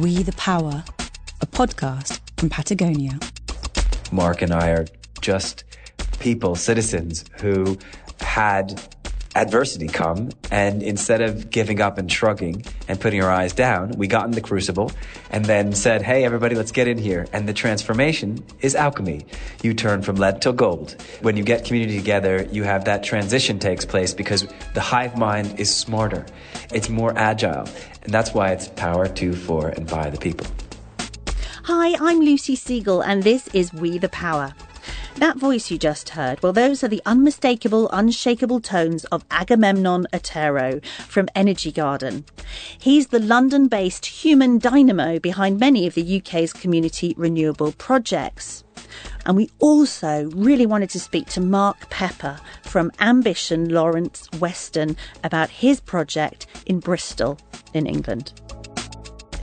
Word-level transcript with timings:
We 0.00 0.24
the 0.24 0.32
Power, 0.32 0.82
a 1.40 1.46
podcast 1.46 2.18
from 2.36 2.50
Patagonia. 2.50 3.16
Mark 4.10 4.42
and 4.42 4.52
I 4.52 4.70
are 4.70 4.86
just 5.20 5.62
people, 6.18 6.56
citizens 6.56 7.24
who 7.40 7.78
had 8.18 8.82
adversity 9.34 9.88
come 9.88 10.30
and 10.50 10.82
instead 10.82 11.20
of 11.20 11.50
giving 11.50 11.80
up 11.80 11.98
and 11.98 12.10
shrugging 12.10 12.64
and 12.88 13.00
putting 13.00 13.22
our 13.22 13.30
eyes 13.30 13.52
down, 13.52 13.90
we 13.92 14.06
got 14.06 14.26
in 14.26 14.30
the 14.32 14.40
crucible 14.40 14.92
and 15.30 15.44
then 15.44 15.72
said, 15.72 16.02
Hey, 16.02 16.24
everybody, 16.24 16.54
let's 16.54 16.72
get 16.72 16.86
in 16.86 16.98
here. 16.98 17.26
And 17.32 17.48
the 17.48 17.52
transformation 17.52 18.44
is 18.60 18.74
alchemy. 18.74 19.26
You 19.62 19.74
turn 19.74 20.02
from 20.02 20.16
lead 20.16 20.42
to 20.42 20.52
gold. 20.52 20.96
When 21.22 21.36
you 21.36 21.42
get 21.42 21.64
community 21.64 21.98
together, 21.98 22.46
you 22.52 22.62
have 22.62 22.84
that 22.84 23.02
transition 23.02 23.58
takes 23.58 23.84
place 23.84 24.14
because 24.14 24.46
the 24.74 24.80
hive 24.80 25.16
mind 25.16 25.58
is 25.58 25.74
smarter. 25.74 26.24
It's 26.72 26.88
more 26.88 27.16
agile. 27.16 27.68
And 28.02 28.12
that's 28.12 28.34
why 28.34 28.52
it's 28.52 28.68
power 28.68 29.08
to, 29.08 29.32
for, 29.32 29.68
and 29.68 29.86
by 29.86 30.10
the 30.10 30.18
people. 30.18 30.46
Hi, 31.64 31.96
I'm 31.98 32.20
Lucy 32.20 32.56
Siegle, 32.56 33.02
and 33.04 33.22
this 33.22 33.48
is 33.54 33.72
We 33.72 33.96
the 33.96 34.10
Power. 34.10 34.52
That 35.16 35.36
voice 35.38 35.70
you 35.70 35.78
just 35.78 36.08
heard, 36.10 36.42
well, 36.42 36.52
those 36.52 36.82
are 36.82 36.88
the 36.88 37.02
unmistakable, 37.06 37.88
unshakable 37.90 38.60
tones 38.60 39.04
of 39.06 39.24
Agamemnon 39.30 40.08
Otero 40.12 40.80
from 41.06 41.28
Energy 41.36 41.70
Garden. 41.70 42.24
He's 42.78 43.06
the 43.06 43.20
London 43.20 43.68
based 43.68 44.06
human 44.06 44.58
dynamo 44.58 45.20
behind 45.20 45.60
many 45.60 45.86
of 45.86 45.94
the 45.94 46.18
UK's 46.18 46.52
community 46.52 47.14
renewable 47.16 47.72
projects. 47.72 48.64
And 49.24 49.36
we 49.36 49.50
also 49.60 50.30
really 50.34 50.66
wanted 50.66 50.90
to 50.90 51.00
speak 51.00 51.28
to 51.28 51.40
Mark 51.40 51.88
Pepper 51.90 52.38
from 52.62 52.90
Ambition 52.98 53.68
Lawrence 53.68 54.28
Weston 54.40 54.96
about 55.22 55.48
his 55.48 55.80
project 55.80 56.46
in 56.66 56.80
Bristol, 56.80 57.38
in 57.72 57.86
England. 57.86 58.32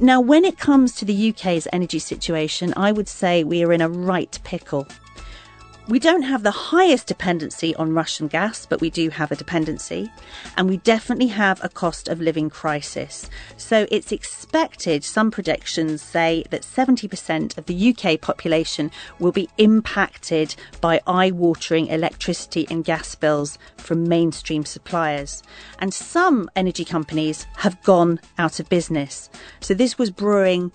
Now, 0.01 0.19
when 0.19 0.45
it 0.45 0.59
comes 0.59 0.95
to 0.95 1.05
the 1.05 1.29
UK's 1.29 1.67
energy 1.71 1.99
situation, 1.99 2.73
I 2.75 2.91
would 2.91 3.07
say 3.07 3.43
we 3.43 3.63
are 3.63 3.71
in 3.71 3.81
a 3.81 3.89
right 3.89 4.37
pickle. 4.43 4.87
We 5.91 5.99
don't 5.99 6.21
have 6.21 6.43
the 6.43 6.51
highest 6.51 7.07
dependency 7.07 7.75
on 7.75 7.93
Russian 7.93 8.29
gas, 8.29 8.65
but 8.65 8.79
we 8.79 8.89
do 8.89 9.09
have 9.09 9.29
a 9.29 9.35
dependency. 9.35 10.09
And 10.55 10.69
we 10.69 10.77
definitely 10.77 11.27
have 11.27 11.61
a 11.61 11.67
cost 11.67 12.07
of 12.07 12.21
living 12.21 12.49
crisis. 12.49 13.29
So 13.57 13.85
it's 13.91 14.13
expected, 14.13 15.03
some 15.03 15.31
predictions 15.31 16.01
say 16.01 16.45
that 16.49 16.61
70% 16.61 17.57
of 17.57 17.65
the 17.65 17.93
UK 17.93 18.21
population 18.21 18.89
will 19.19 19.33
be 19.33 19.49
impacted 19.57 20.55
by 20.79 21.01
eye 21.05 21.29
watering 21.29 21.87
electricity 21.87 22.65
and 22.69 22.85
gas 22.85 23.13
bills 23.13 23.57
from 23.75 24.07
mainstream 24.07 24.63
suppliers. 24.63 25.43
And 25.79 25.93
some 25.93 26.49
energy 26.55 26.85
companies 26.85 27.47
have 27.57 27.83
gone 27.83 28.21
out 28.37 28.61
of 28.61 28.69
business. 28.69 29.29
So 29.59 29.73
this 29.73 29.97
was 29.97 30.09
brewing 30.09 30.71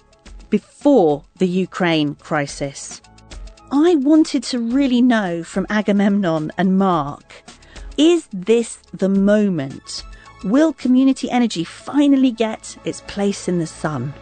before 0.51 1.25
the 1.36 1.48
Ukraine 1.48 2.17
crisis. 2.17 3.01
I 3.70 3.97
wanted 3.97 4.42
to 4.45 4.59
really 4.59 5.03
know 5.03 5.42
from 5.42 5.67
Agamemnon 5.69 6.53
and 6.56 6.78
Mark 6.78 7.45
is 7.97 8.28
this 8.33 8.77
the 8.92 9.08
moment? 9.08 10.05
Will 10.45 10.73
community 10.73 11.31
energy 11.31 11.64
finally 11.64 12.31
get 12.31 12.77
its 12.84 13.00
place 13.03 13.48
in 13.48 13.58
the 13.58 13.67
sun? 13.67 14.12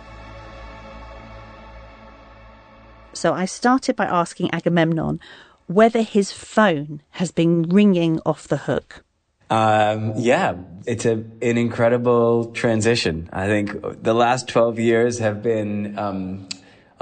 So 3.12 3.32
I 3.32 3.46
started 3.46 3.96
by 3.96 4.06
asking 4.06 4.50
Agamemnon 4.52 5.20
whether 5.66 6.02
his 6.02 6.30
phone 6.30 7.02
has 7.10 7.32
been 7.32 7.62
ringing 7.62 8.20
off 8.24 8.46
the 8.46 8.58
hook. 8.58 9.04
Um, 9.50 10.12
yeah, 10.16 10.54
it's 10.86 11.04
a, 11.04 11.12
an 11.42 11.58
incredible 11.58 12.46
transition. 12.52 13.28
I 13.32 13.46
think 13.46 14.02
the 14.02 14.14
last 14.14 14.48
12 14.48 14.78
years 14.78 15.18
have 15.18 15.42
been 15.42 15.98
um, 15.98 16.48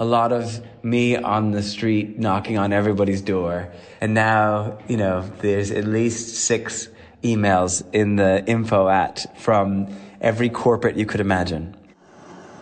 a 0.03 0.05
lot 0.05 0.33
of 0.33 0.61
me 0.83 1.15
on 1.17 1.53
the 1.53 1.63
street 1.63 2.19
knocking 2.19 2.59
on 2.59 2.73
everybody's 2.73 3.23
door. 3.23 3.73
And 4.01 4.15
now, 4.15 4.79
you 4.89 4.97
know, 4.97 5.21
there's 5.43 5.71
at 5.71 5.85
least 5.85 6.35
six 6.35 6.89
emails 7.23 7.85
in 7.93 8.17
the 8.17 8.45
info 8.45 8.89
at 8.89 9.39
from 9.39 9.87
every 10.21 10.49
corporate 10.49 10.97
you 10.97 11.07
could 11.07 11.21
imagine. 11.21 11.77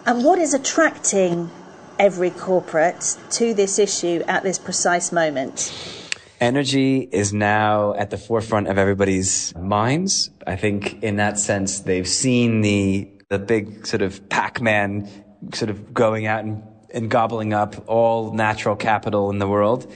And 0.05 0.23
what 0.23 0.39
is 0.39 0.53
attracting 0.53 1.51
every 1.99 2.29
corporate 2.29 3.17
to 3.31 3.55
this 3.55 3.79
issue 3.79 4.23
at 4.29 4.43
this 4.43 4.59
precise 4.59 5.11
moment? 5.11 5.73
Energy 6.43 7.09
is 7.11 7.33
now 7.33 7.95
at 7.95 8.11
the 8.11 8.19
forefront 8.19 8.69
of 8.69 8.77
everybody's 8.77 9.57
minds. 9.57 10.29
I 10.47 10.57
think 10.57 11.03
in 11.03 11.17
that 11.17 11.39
sense, 11.39 11.81
they've 11.81 12.09
seen 12.09 12.61
the, 12.61 13.09
the 13.31 13.39
big 13.39 13.87
sort 13.87 14.03
of 14.03 14.29
Pac-Man 14.29 15.09
sort 15.55 15.71
of 15.71 15.95
going 15.95 16.27
out 16.27 16.45
and 16.45 16.63
and 16.95 17.11
gobbling 17.11 17.53
up 17.53 17.83
all 17.89 18.33
natural 18.33 18.77
capital 18.77 19.31
in 19.31 19.39
the 19.39 19.49
world. 19.49 19.91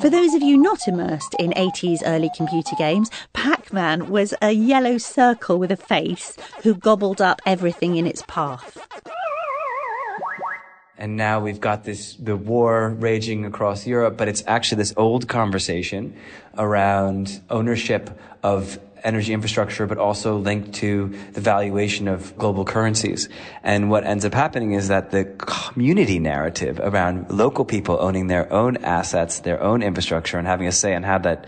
For 0.00 0.10
those 0.10 0.34
of 0.34 0.42
you 0.42 0.56
not 0.56 0.86
immersed 0.86 1.34
in 1.38 1.50
80s 1.52 2.02
early 2.04 2.30
computer 2.36 2.76
games, 2.76 3.10
Pac 3.32 3.72
Man 3.72 4.10
was 4.10 4.34
a 4.40 4.52
yellow 4.52 4.98
circle 4.98 5.58
with 5.58 5.72
a 5.72 5.76
face 5.76 6.36
who 6.62 6.74
gobbled 6.74 7.20
up 7.20 7.40
everything 7.44 7.96
in 7.96 8.06
its 8.06 8.22
path. 8.28 8.78
And 10.96 11.16
now 11.16 11.38
we've 11.38 11.60
got 11.60 11.84
this, 11.84 12.14
the 12.14 12.36
war 12.36 12.90
raging 12.90 13.44
across 13.44 13.86
Europe, 13.86 14.16
but 14.16 14.26
it's 14.26 14.42
actually 14.48 14.78
this 14.78 14.92
old 14.96 15.28
conversation 15.28 16.14
around 16.56 17.40
ownership 17.50 18.10
of 18.42 18.80
energy 19.04 19.32
infrastructure, 19.32 19.86
but 19.86 19.98
also 19.98 20.36
linked 20.36 20.74
to 20.74 21.08
the 21.32 21.40
valuation 21.40 22.08
of 22.08 22.36
global 22.36 22.64
currencies. 22.64 23.28
And 23.62 23.90
what 23.90 24.04
ends 24.04 24.24
up 24.24 24.34
happening 24.34 24.72
is 24.72 24.88
that 24.88 25.10
the 25.10 25.24
community 25.24 26.18
narrative 26.18 26.80
around 26.82 27.30
local 27.30 27.64
people 27.64 27.98
owning 28.00 28.26
their 28.26 28.52
own 28.52 28.78
assets, 28.78 29.40
their 29.40 29.62
own 29.62 29.82
infrastructure, 29.82 30.38
and 30.38 30.46
having 30.46 30.66
a 30.66 30.72
say 30.72 30.94
on 30.94 31.02
how 31.02 31.18
that 31.18 31.46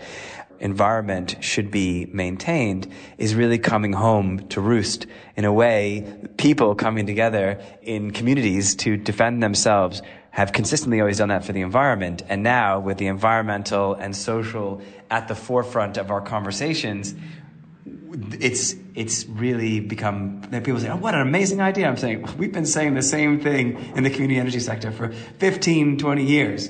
environment 0.61 1.35
should 1.43 1.71
be 1.71 2.07
maintained 2.13 2.87
is 3.17 3.33
really 3.35 3.57
coming 3.57 3.93
home 3.93 4.47
to 4.49 4.61
roost 4.61 5.07
in 5.35 5.43
a 5.43 5.51
way 5.51 6.05
people 6.37 6.75
coming 6.75 7.07
together 7.07 7.59
in 7.81 8.11
communities 8.11 8.75
to 8.75 8.95
defend 8.95 9.41
themselves 9.41 10.03
have 10.29 10.53
consistently 10.53 11.01
always 11.01 11.17
done 11.17 11.29
that 11.29 11.43
for 11.43 11.51
the 11.51 11.61
environment 11.61 12.21
and 12.29 12.43
now 12.43 12.79
with 12.79 12.97
the 12.99 13.07
environmental 13.07 13.95
and 13.95 14.15
social 14.15 14.81
at 15.09 15.27
the 15.27 15.35
forefront 15.35 15.97
of 15.97 16.11
our 16.11 16.21
conversations 16.21 17.15
it's 18.13 18.75
it's 18.95 19.25
really 19.27 19.79
become 19.79 20.41
that 20.51 20.63
people 20.63 20.79
say, 20.79 20.89
"Oh, 20.89 20.97
what 20.97 21.15
an 21.15 21.21
amazing 21.21 21.61
idea!" 21.61 21.87
I'm 21.87 21.97
saying 21.97 22.27
we've 22.37 22.51
been 22.51 22.65
saying 22.65 22.95
the 22.95 23.01
same 23.01 23.39
thing 23.39 23.77
in 23.95 24.03
the 24.03 24.09
community 24.09 24.39
energy 24.39 24.59
sector 24.59 24.91
for 24.91 25.11
15, 25.11 25.97
20 25.97 26.23
years. 26.23 26.69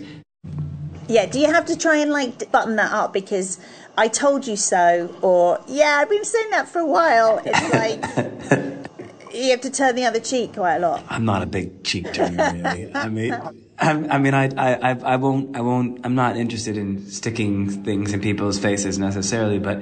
Yeah, 1.07 1.25
do 1.25 1.39
you 1.39 1.47
have 1.47 1.65
to 1.65 1.77
try 1.77 1.97
and 1.97 2.11
like 2.11 2.51
button 2.51 2.75
that 2.77 2.91
up 2.91 3.11
because 3.11 3.59
I 3.97 4.07
told 4.07 4.47
you 4.47 4.55
so, 4.55 5.15
or 5.21 5.59
yeah, 5.67 5.97
I've 5.99 6.09
been 6.09 6.25
saying 6.25 6.51
that 6.51 6.69
for 6.69 6.79
a 6.79 6.85
while. 6.85 7.41
It's 7.43 7.73
like 8.51 9.33
you 9.33 9.51
have 9.51 9.61
to 9.61 9.71
turn 9.71 9.95
the 9.95 10.05
other 10.05 10.19
cheek 10.19 10.53
quite 10.53 10.77
a 10.77 10.79
lot. 10.79 11.03
I'm 11.09 11.25
not 11.25 11.41
a 11.41 11.45
big 11.45 11.83
cheek 11.83 12.13
turner, 12.13 12.51
really. 12.53 12.95
I 12.95 13.09
mean. 13.09 13.37
I, 13.83 14.19
mean, 14.19 14.35
I, 14.35 14.47
I, 14.55 14.91
I 14.91 15.15
won't, 15.15 15.57
I 15.57 15.61
won't, 15.61 16.05
I'm 16.05 16.13
not 16.13 16.37
interested 16.37 16.77
in 16.77 17.03
sticking 17.07 17.83
things 17.83 18.13
in 18.13 18.21
people's 18.21 18.59
faces 18.59 18.99
necessarily, 18.99 19.57
but 19.57 19.81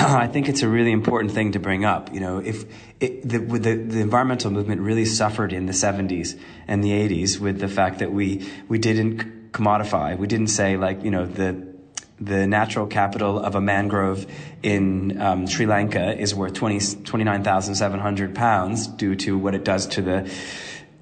I 0.08 0.28
think 0.28 0.48
it's 0.48 0.62
a 0.62 0.68
really 0.68 0.92
important 0.92 1.32
thing 1.32 1.52
to 1.52 1.58
bring 1.58 1.84
up. 1.84 2.14
You 2.14 2.20
know, 2.20 2.38
if 2.38 2.64
it, 3.00 3.28
the, 3.28 3.38
the, 3.38 3.74
the 3.74 4.00
environmental 4.00 4.50
movement 4.50 4.80
really 4.80 5.04
suffered 5.04 5.52
in 5.52 5.66
the 5.66 5.72
70s 5.72 6.38
and 6.66 6.82
the 6.82 6.90
80s 6.90 7.38
with 7.38 7.60
the 7.60 7.68
fact 7.68 7.98
that 7.98 8.10
we, 8.10 8.48
we 8.68 8.78
didn't 8.78 9.52
commodify, 9.52 10.16
we 10.16 10.26
didn't 10.26 10.46
say 10.46 10.78
like, 10.78 11.04
you 11.04 11.10
know, 11.10 11.26
the, 11.26 11.70
the 12.18 12.46
natural 12.46 12.86
capital 12.86 13.38
of 13.38 13.54
a 13.54 13.60
mangrove 13.60 14.26
in 14.62 15.20
um, 15.20 15.46
Sri 15.46 15.66
Lanka 15.66 16.18
is 16.18 16.34
worth 16.34 16.54
20, 16.54 17.02
29,700 17.04 18.34
pounds 18.34 18.86
due 18.86 19.16
to 19.16 19.36
what 19.36 19.54
it 19.54 19.64
does 19.64 19.86
to 19.88 20.02
the 20.02 20.32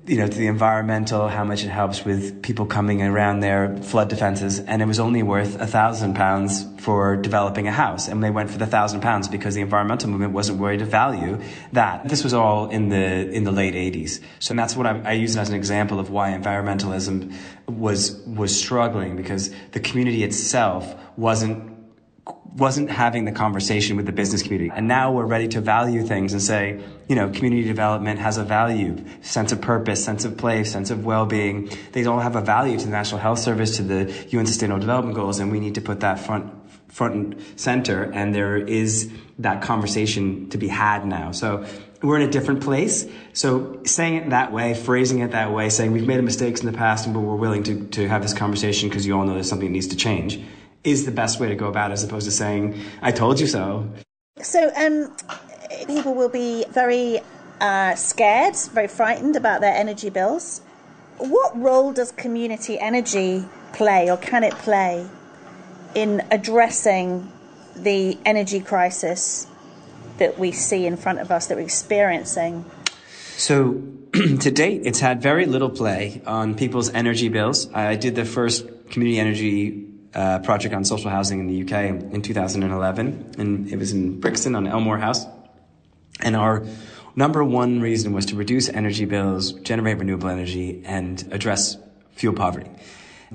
you 0.09 0.17
know, 0.17 0.27
to 0.27 0.39
the 0.39 0.47
environmental, 0.47 1.29
how 1.29 1.45
much 1.45 1.65
it 1.65 1.69
helps 1.69 2.03
with 2.05 2.43
people 2.43 2.65
coming 2.65 3.03
around 3.03 3.41
their 3.41 3.77
flood 3.77 4.09
defenses, 4.09 4.59
and 4.59 4.81
it 4.81 4.87
was 4.87 4.99
only 4.99 5.23
worth 5.23 5.61
a 5.61 5.67
thousand 5.67 6.15
pounds 6.15 6.65
for 6.79 7.17
developing 7.17 7.69
a 7.69 7.73
house, 7.73 8.09
and 8.09 8.25
they 8.25 8.31
went 8.31 8.51
for 8.51 8.57
the 8.57 8.67
thousand 8.67 9.03
pounds 9.03 9.29
because 9.29 9.55
the 9.55 9.61
environmental 9.61 10.09
movement 10.09 10.33
wasn't 10.33 10.59
worried 10.59 10.79
to 10.79 10.87
value 10.87 11.39
that. 11.73 12.09
This 12.09 12.25
was 12.25 12.33
all 12.33 12.71
in 12.71 12.89
the 12.89 13.31
in 13.31 13.45
the 13.45 13.53
late 13.53 13.75
'80s, 13.75 14.21
so 14.39 14.55
that's 14.55 14.75
what 14.75 14.87
I, 14.87 15.01
I 15.05 15.13
use 15.13 15.37
as 15.37 15.51
an 15.51 15.55
example 15.55 16.01
of 16.01 16.09
why 16.11 16.31
environmentalism 16.31 17.35
was 17.67 18.17
was 18.27 18.59
struggling 18.59 19.15
because 19.15 19.51
the 19.73 19.81
community 19.81 20.25
itself 20.25 20.95
wasn't 21.17 21.78
wasn't 22.59 22.91
having 22.91 23.25
the 23.25 23.33
conversation 23.33 23.97
with 23.97 24.07
the 24.07 24.13
business 24.13 24.43
community. 24.43 24.71
And 24.75 24.89
now 24.89 25.13
we're 25.13 25.27
ready 25.27 25.47
to 25.49 25.61
value 25.61 26.03
things 26.03 26.33
and 26.33 26.43
say, 26.43 26.83
you 27.09 27.15
know, 27.15 27.31
community 27.31 27.63
development 27.63 28.19
has 28.19 28.37
a 28.37 28.45
value, 28.45 29.05
sense 29.23 29.53
of 29.53 29.61
purpose, 29.61 30.05
sense 30.05 30.25
of 30.25 30.37
place, 30.37 30.73
sense 30.73 30.91
of 30.91 31.05
well-being. 31.05 31.71
They 31.93 32.05
all 32.07 32.19
have 32.19 32.35
a 32.35 32.41
value 32.41 32.77
to 32.77 32.85
the 32.85 32.91
National 32.91 33.21
Health 33.21 33.39
Service, 33.39 33.77
to 33.77 33.83
the 33.83 34.13
UN 34.31 34.47
Sustainable 34.47 34.81
Development 34.81 35.15
Goals, 35.15 35.39
and 35.39 35.53
we 35.53 35.61
need 35.61 35.77
to 35.77 35.81
put 35.81 36.01
that 36.01 36.19
front, 36.19 36.53
front 36.91 37.15
and 37.15 37.45
center. 37.57 38.03
And 38.03 38.35
there 38.35 38.57
is 38.57 39.11
that 39.39 39.63
conversation 39.63 40.51
to 40.51 40.59
be 40.59 40.67
had 40.67 41.07
now. 41.07 41.31
So 41.31 41.65
we're 42.03 42.17
in 42.17 42.29
a 42.29 42.31
different 42.31 42.63
place. 42.63 43.07
So 43.35 43.81
saying 43.85 44.17
it 44.17 44.31
that 44.31 44.53
way, 44.53 44.75
phrasing 44.75 45.21
it 45.21 45.31
that 45.31 45.53
way, 45.53 45.69
saying 45.69 45.93
we've 45.93 46.07
made 46.07 46.23
mistakes 46.25 46.61
in 46.61 46.67
the 46.67 46.77
past 46.77 47.07
and 47.07 47.15
we're 47.15 47.37
willing 47.37 47.63
to, 47.65 47.87
to 47.89 48.09
have 48.09 48.23
this 48.23 48.35
conversation 48.35 48.89
because 48.89 49.07
you 49.07 49.17
all 49.17 49.25
know 49.25 49.35
there's 49.35 49.49
something 49.49 49.69
that 49.69 49.73
needs 49.73 49.89
to 49.89 49.97
change 49.97 50.41
is 50.91 51.05
the 51.05 51.11
best 51.11 51.41
way 51.41 51.49
to 51.49 51.55
go 51.55 51.69
about 51.69 51.91
it 51.91 51.95
as 51.95 52.05
opposed 52.05 52.27
to 52.27 52.33
saying, 52.33 52.81
I 53.03 53.13
told 53.13 53.41
you 53.41 53.47
so. 53.47 53.89
So, 54.41 54.73
um, 54.77 55.15
people 55.87 56.15
will 56.15 56.29
be 56.29 56.65
very 56.71 57.21
uh, 57.61 57.95
scared, 57.95 58.55
very 58.73 58.89
frightened 58.89 59.37
about 59.37 59.61
their 59.61 59.75
energy 59.75 60.11
bills. 60.11 60.61
What 61.19 61.59
role 61.59 61.93
does 61.93 62.13
community 62.13 62.79
energy 62.79 63.45
play 63.73 64.11
or 64.11 64.17
can 64.17 64.45
it 64.45 64.55
play 64.55 65.09
in 65.95 66.23
addressing 66.31 67.33
the 67.75 68.19
energy 68.25 68.61
crisis 68.61 69.47
that 70.19 70.39
we 70.39 70.53
see 70.53 70.87
in 70.87 70.97
front 70.97 71.19
of 71.21 71.31
us, 71.31 71.47
that 71.47 71.57
we're 71.57 71.65
experiencing? 71.65 72.65
So, 73.37 73.83
to 74.13 74.51
date, 74.51 74.83
it's 74.85 75.01
had 75.01 75.23
very 75.23 75.47
little 75.47 75.71
play 75.71 76.23
on 76.27 76.55
people's 76.55 76.91
energy 76.91 77.29
bills. 77.29 77.73
I 77.73 77.95
did 77.97 78.15
the 78.15 78.25
first 78.25 78.67
community 78.91 79.19
energy 79.19 79.88
uh, 80.15 80.39
project 80.41 80.75
on 80.75 80.85
social 80.85 81.11
housing 81.11 81.41
in 81.41 81.47
the 81.47 81.63
UK 81.63 81.85
in 82.13 82.23
2011, 82.23 83.35
and 83.39 83.71
it 83.71 83.77
was 83.77 83.93
in 83.93 84.21
Brixton 84.21 84.55
on 84.55 84.67
Elmore 84.67 84.99
House. 84.99 85.27
And 86.21 86.35
our 86.35 86.65
number 87.15 87.45
one 87.45 87.81
reason 87.81 88.13
was 88.13 88.27
to 88.27 88.37
reduce 88.37 88.69
energy 88.69 89.05
bills, 89.05 89.53
generate 89.53 89.99
renewable 89.99 90.29
energy, 90.29 90.83
and 90.85 91.27
address 91.31 91.77
fuel 92.13 92.35
poverty. 92.35 92.71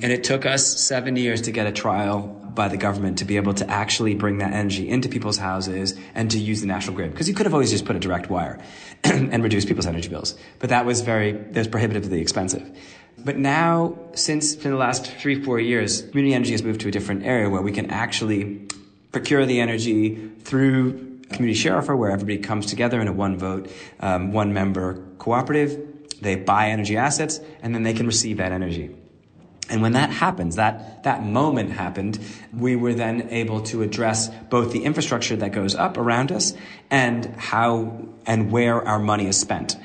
And 0.02 0.12
it 0.12 0.24
took 0.24 0.46
us 0.46 0.66
seven 0.66 1.16
years 1.16 1.42
to 1.42 1.52
get 1.52 1.68
a 1.68 1.72
trial 1.72 2.28
by 2.54 2.68
the 2.68 2.78
government 2.78 3.20
to 3.20 3.26
be 3.26 3.38
able 3.38 3.54
to 3.56 3.70
actually 3.70 4.16
bring 4.16 4.40
that 4.40 4.54
energy 4.54 4.88
into 4.88 5.10
people's 5.10 5.38
houses 5.38 5.98
and 6.16 6.30
to 6.32 6.40
use 6.40 6.62
the 6.62 6.68
national 6.68 6.96
grid. 6.96 7.12
Because 7.12 7.28
you 7.28 7.36
could 7.36 7.46
have 7.46 7.54
always 7.54 7.72
just 7.72 7.86
put 7.86 7.96
a 7.96 8.00
direct 8.00 8.30
wire 8.30 8.60
and 9.04 9.44
reduce 9.44 9.66
people's 9.66 9.86
energy 9.86 10.10
bills. 10.10 10.36
But 10.60 10.70
that 10.70 10.86
was 10.86 11.02
very, 11.02 11.32
that 11.32 11.56
was 11.56 11.68
prohibitively 11.68 12.22
expensive. 12.22 12.70
But 13.18 13.38
now, 13.38 13.98
since 14.16 14.56
in 14.56 14.72
the 14.72 14.78
last 14.78 15.06
three, 15.06 15.42
four 15.42 15.60
years, 15.60 16.02
community 16.02 16.34
energy 16.34 16.52
has 16.52 16.64
moved 16.64 16.82
to 16.82 16.88
a 16.90 16.92
different 16.92 17.24
area 17.24 17.50
where 17.50 17.62
we 17.62 17.72
can 17.72 17.90
actually 17.90 18.68
procure 19.12 19.46
the 19.46 19.62
energy 19.62 20.30
through 20.40 21.20
community 21.30 21.54
share 21.54 21.78
offer, 21.78 21.96
where 21.96 22.12
everybody 22.12 22.38
comes 22.38 22.66
together 22.66 23.00
in 23.02 23.08
a 23.08 23.14
one 23.14 23.38
vote, 23.38 23.70
um, 24.00 24.32
one 24.32 24.54
member 24.54 25.04
cooperative. 25.20 25.80
They 26.22 26.36
buy 26.36 26.70
energy 26.70 26.98
assets 26.98 27.40
and 27.62 27.74
then 27.74 27.84
they 27.84 27.94
can 27.94 28.08
receive 28.08 28.38
that 28.38 28.52
energy. 28.52 28.96
And 29.70 29.82
when 29.82 29.94
that 29.94 30.10
happens, 30.10 30.58
that, 30.58 31.04
that 31.04 31.24
moment 31.24 31.72
happened, 31.72 32.20
we 32.54 32.76
were 32.76 32.94
then 32.94 33.30
able 33.30 33.62
to 33.64 33.82
address 33.82 34.30
both 34.50 34.74
the 34.74 34.84
infrastructure 34.84 35.36
that 35.38 35.52
goes 35.52 35.74
up 35.74 35.98
around 35.98 36.32
us 36.32 36.54
and 36.92 37.26
how 37.38 38.08
and 38.26 38.52
where 38.52 38.86
our 38.86 39.00
money 39.00 39.28
is 39.28 39.40
spent. 39.40 39.78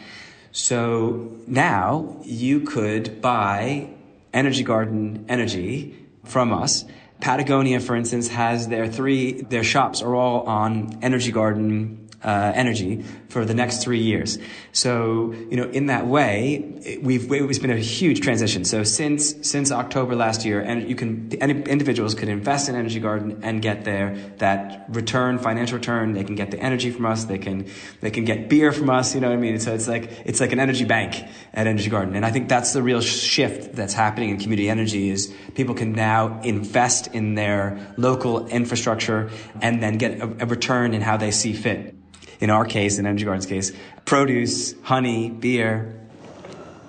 So 0.53 1.37
now 1.47 2.17
you 2.25 2.61
could 2.61 3.21
buy 3.21 3.91
Energy 4.33 4.63
Garden 4.63 5.27
energy 5.29 5.95
from 6.25 6.53
us. 6.53 6.85
Patagonia, 7.21 7.81
for 7.81 7.97
instance, 7.97 8.29
has 8.29 8.69
their 8.69 8.87
three, 8.87 9.43
their 9.43 9.65
shops 9.65 10.03
are 10.03 10.15
all 10.15 10.43
on 10.43 10.99
Energy 11.03 11.33
Garden 11.33 12.08
uh, 12.23 12.53
energy 12.55 13.05
for 13.29 13.45
the 13.45 13.55
next 13.55 13.83
three 13.83 14.01
years. 14.01 14.39
So, 14.73 15.33
you 15.51 15.57
know, 15.57 15.69
in 15.71 15.87
that 15.87 16.07
way, 16.07 16.99
we've 17.01 17.31
it's 17.31 17.59
been 17.61 17.71
a 17.71 17.77
huge 17.77 18.21
transition. 18.21 18.65
So 18.65 18.83
since 18.83 19.35
since 19.49 19.71
October 19.71 20.17
last 20.17 20.45
year, 20.45 20.61
and 20.61 20.89
you 20.89 20.97
can 20.97 21.31
individuals 21.33 22.15
could 22.15 22.29
invest 22.29 22.69
in 22.69 22.75
Energy 22.75 22.99
Garden 22.99 23.41
and 23.43 23.63
get 23.63 23.85
there 23.85 24.17
that 24.39 24.87
return, 24.89 25.39
financial 25.39 25.79
return. 25.79 26.13
They 26.13 26.25
can 26.25 26.35
get 26.35 26.51
the 26.51 26.59
energy 26.59 26.91
from 26.91 27.07
us. 27.07 27.25
They 27.25 27.39
can 27.39 27.69
they 28.01 28.11
can 28.11 28.25
get 28.25 28.49
beer 28.49 28.73
from 28.73 28.91
us. 28.91 29.15
You 29.15 29.21
know 29.21 29.29
what 29.29 29.39
I 29.39 29.41
mean? 29.41 29.61
So 29.61 29.73
it's 29.73 29.87
like 29.87 30.11
it's 30.25 30.41
like 30.41 30.53
an 30.53 30.59
energy 30.59 30.85
bank 30.85 31.15
at 31.55 31.69
Energy 31.69 31.91
Garden, 31.91 32.17
and 32.17 32.27
I 32.27 32.33
think 32.33 32.49
that's 32.49 32.73
the 32.73 32.83
real 32.83 33.01
shift 33.01 33.77
that's 33.77 33.95
happening 33.95 34.31
in 34.31 34.39
community 34.39 34.69
energy. 34.69 35.11
Is 35.11 35.33
people 35.55 35.77
can 35.77 35.93
now 35.93 36.41
invest 36.43 37.09
in 37.15 37.35
their 37.35 37.95
local 37.97 38.49
infrastructure 38.49 39.31
and 39.63 39.81
then 39.81 39.99
get 39.99 40.21
a, 40.21 40.25
a 40.25 40.47
return 40.47 40.95
in 40.95 41.01
how 41.01 41.17
they 41.17 41.31
see 41.31 41.53
fit 41.53 41.95
in 42.41 42.51
our 42.51 42.65
case, 42.65 42.99
in 42.99 43.07
Energy 43.07 43.25
Garden's 43.25 43.47
case, 43.47 43.73
produce, 44.05 44.75
honey, 44.83 45.31
beer. 45.31 45.95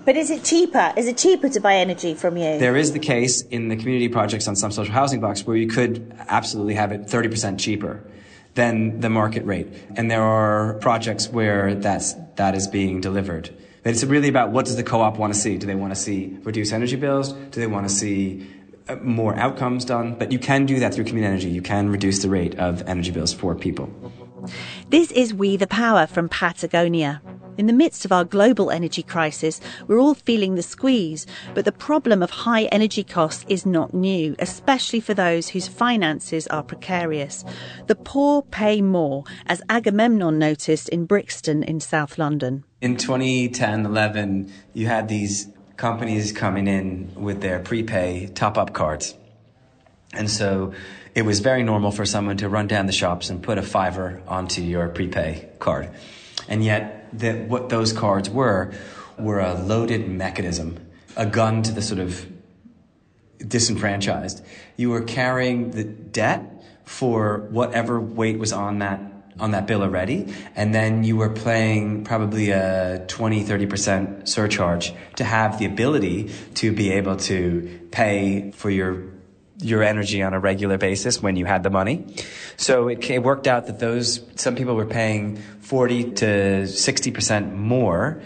But 0.06 0.16
is 0.16 0.32
it 0.32 0.44
cheaper? 0.44 0.94
Is 0.98 1.08
it 1.08 1.18
cheaper 1.18 1.50
to 1.50 1.60
buy 1.60 1.76
energy 1.76 2.16
from 2.16 2.38
you? 2.38 2.58
There 2.58 2.78
is 2.78 2.94
the 2.94 3.00
case 3.00 3.42
in 3.42 3.68
the 3.68 3.76
community 3.76 4.10
projects 4.10 4.48
on 4.48 4.56
some 4.56 4.72
social 4.72 4.94
housing 4.94 5.20
blocks 5.20 5.46
where 5.46 5.56
you 5.56 5.68
could 5.68 6.16
absolutely 6.30 6.76
have 6.76 6.92
it 6.92 7.02
30% 7.02 7.60
cheaper 7.60 8.04
than 8.56 9.00
the 9.02 9.10
market 9.10 9.46
rate. 9.46 9.68
And 9.96 10.10
there 10.10 10.24
are 10.24 10.74
projects 10.76 11.30
where 11.30 11.76
that's, 11.76 12.16
that 12.36 12.56
is 12.56 12.68
being 12.68 13.02
delivered. 13.02 13.50
But 13.84 13.92
it's 13.92 14.04
really 14.04 14.28
about 14.28 14.52
what 14.52 14.66
does 14.66 14.76
the 14.76 14.84
co-op 14.84 15.18
want 15.18 15.34
to 15.34 15.40
see? 15.40 15.58
Do 15.58 15.68
they 15.68 15.76
want 15.76 15.94
to 15.94 16.00
see 16.00 16.38
reduced 16.44 16.74
energy 16.74 16.96
bills? 16.96 17.34
Do 17.34 17.60
they 17.60 17.68
want 17.68 17.88
to 17.88 17.94
see 17.94 18.46
uh, 18.88 18.96
more 18.98 19.36
outcomes 19.36 19.86
done? 19.86 20.16
But 20.16 20.32
you 20.32 20.40
can 20.40 20.66
do 20.66 20.80
that 20.80 20.94
through 20.94 21.06
community 21.06 21.32
energy. 21.32 21.50
You 21.50 21.62
can 21.62 21.90
reduce 21.90 22.22
the 22.22 22.30
rate 22.30 22.58
of 22.60 22.82
energy 22.88 23.12
bills 23.12 23.34
for 23.34 23.56
people. 23.56 23.90
This 24.90 25.12
is 25.12 25.36
We 25.36 25.56
the 25.56 25.68
Power 25.68 26.08
from 26.08 26.30
Patagonia. 26.30 27.22
In 27.60 27.68
the 27.68 27.74
midst 27.74 28.06
of 28.06 28.12
our 28.12 28.24
global 28.24 28.72
energy 28.72 29.04
crisis, 29.04 29.62
we're 29.86 30.00
all 30.00 30.16
feeling 30.16 30.56
the 30.56 30.64
squeeze, 30.64 31.28
but 31.54 31.64
the 31.64 31.72
problem 31.72 32.24
of 32.24 32.32
high 32.32 32.64
energy 32.72 33.04
costs 33.04 33.46
is 33.48 33.68
not 33.68 33.94
new, 33.94 34.36
especially 34.40 35.00
for 35.00 35.14
those 35.14 35.50
whose 35.50 35.68
finances 35.68 36.48
are 36.48 36.64
precarious. 36.64 37.46
The 37.86 37.94
poor 37.94 38.42
pay 38.42 38.82
more, 38.82 39.26
as 39.46 39.62
Agamemnon 39.70 40.40
noticed 40.40 40.90
in 40.90 41.06
Brixton 41.06 41.62
in 41.62 41.82
South 41.82 42.18
London. 42.18 42.64
In 42.82 42.98
2010 42.98 43.86
11, 43.86 44.52
you 44.74 44.88
had 44.88 45.08
these 45.08 45.50
companies 45.78 46.32
coming 46.32 46.66
in 46.66 47.12
with 47.14 47.42
their 47.42 47.60
prepay 47.60 48.32
top 48.34 48.58
up 48.58 48.74
cards. 48.74 49.14
And 50.14 50.32
so 50.32 50.74
it 51.16 51.24
was 51.24 51.40
very 51.40 51.64
normal 51.64 51.92
for 51.92 52.06
someone 52.06 52.38
to 52.38 52.50
run 52.50 52.68
down 52.68 52.86
the 52.86 52.92
shops 52.94 53.30
and 53.30 53.42
put 53.42 53.58
a 53.58 53.62
fiver 53.62 54.22
onto 54.28 54.62
your 54.62 54.90
prepay 54.90 55.50
card. 55.60 55.90
And 56.48 56.64
yet, 56.64 57.10
the, 57.18 57.34
what 57.34 57.70
those 57.70 57.94
cards 57.94 58.30
were, 58.30 58.74
were 59.18 59.40
a 59.40 59.54
loaded 59.54 60.10
mechanism, 60.10 60.80
a 61.16 61.26
gun 61.26 61.64
to 61.64 61.72
the 61.72 61.82
sort 61.82 62.00
of 62.00 62.26
disenfranchised. 63.40 64.44
You 64.78 64.90
were 64.90 65.02
carrying 65.02 65.72
the 65.72 65.84
debt 65.84 66.64
for 66.86 67.48
whatever 67.52 68.00
weight 68.00 68.40
was 68.40 68.52
on 68.52 68.80
that 68.80 69.02
on 69.40 69.52
that 69.52 69.66
bill 69.68 69.84
already 69.84 70.34
and 70.56 70.76
then 70.76 71.06
you 71.06 71.16
were 71.16 71.30
paying 71.30 72.04
probably 72.04 72.50
a 72.50 73.06
20 73.08 73.46
30% 73.46 74.28
surcharge 74.28 74.94
to 75.16 75.24
have 75.24 75.60
the 75.60 75.66
ability 75.66 76.30
to 76.56 76.74
be 76.74 76.92
able 76.92 77.16
to 77.16 77.88
pay 77.92 78.52
for 78.52 78.70
your 78.70 79.04
your 79.62 79.84
energy 79.84 80.24
on 80.24 80.34
a 80.34 80.40
regular 80.40 80.78
basis 80.78 81.22
when 81.22 81.36
you 81.36 81.46
had 81.46 81.64
the 81.64 81.70
money. 81.70 82.06
So 82.58 82.88
it, 82.88 83.10
it 83.10 83.24
worked 83.24 83.48
out 83.48 83.68
that 83.68 83.80
those, 83.80 84.22
some 84.36 84.56
people 84.56 84.76
were 84.76 84.86
paying 84.86 85.38
40 85.62 86.12
to 86.14 86.26
60% 86.64 87.56
more, 87.56 88.22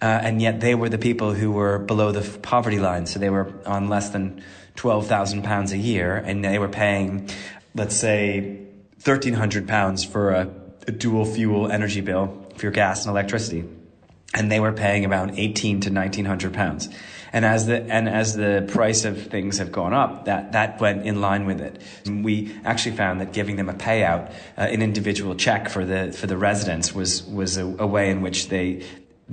uh, 0.00 0.04
and 0.04 0.40
yet 0.40 0.60
they 0.60 0.74
were 0.74 0.88
the 0.88 0.98
people 0.98 1.32
who 1.34 1.50
were 1.50 1.78
below 1.78 2.12
the 2.12 2.38
poverty 2.40 2.78
line. 2.78 3.06
So 3.06 3.18
they 3.18 3.30
were 3.30 3.52
on 3.66 3.88
less 3.88 4.10
than 4.10 4.42
12,000 4.76 5.42
pounds 5.42 5.72
a 5.72 5.78
year, 5.78 6.16
and 6.16 6.44
they 6.44 6.58
were 6.58 6.68
paying, 6.68 7.30
let's 7.74 7.96
say, 7.96 8.60
1,300 9.02 9.66
pounds 9.66 10.04
for 10.04 10.30
a, 10.30 10.50
a 10.86 10.92
dual 10.92 11.24
fuel 11.24 11.70
energy 11.70 12.00
bill 12.00 12.46
for 12.56 12.62
your 12.62 12.72
gas 12.72 13.04
and 13.04 13.10
electricity. 13.10 13.64
And 14.34 14.52
they 14.52 14.60
were 14.60 14.72
paying 14.72 15.04
about 15.04 15.38
18 15.38 15.80
to 15.82 15.90
1,900 15.90 16.52
pounds. 16.52 16.88
And 17.36 17.44
as 17.44 17.66
the 17.66 17.82
and 17.92 18.08
as 18.08 18.34
the 18.34 18.64
price 18.66 19.04
of 19.04 19.26
things 19.26 19.58
have 19.58 19.70
gone 19.70 19.92
up, 19.92 20.24
that 20.24 20.52
that 20.52 20.80
went 20.80 21.04
in 21.04 21.20
line 21.20 21.44
with 21.44 21.60
it. 21.60 21.82
We 22.08 22.50
actually 22.64 22.96
found 22.96 23.20
that 23.20 23.34
giving 23.34 23.56
them 23.56 23.68
a 23.68 23.74
payout, 23.74 24.30
uh, 24.56 24.62
an 24.62 24.80
individual 24.80 25.34
check 25.34 25.68
for 25.68 25.84
the 25.84 26.12
for 26.12 26.26
the 26.26 26.38
residents, 26.38 26.94
was 26.94 27.24
was 27.24 27.58
a, 27.58 27.66
a 27.78 27.86
way 27.86 28.08
in 28.08 28.22
which 28.22 28.48
they 28.48 28.86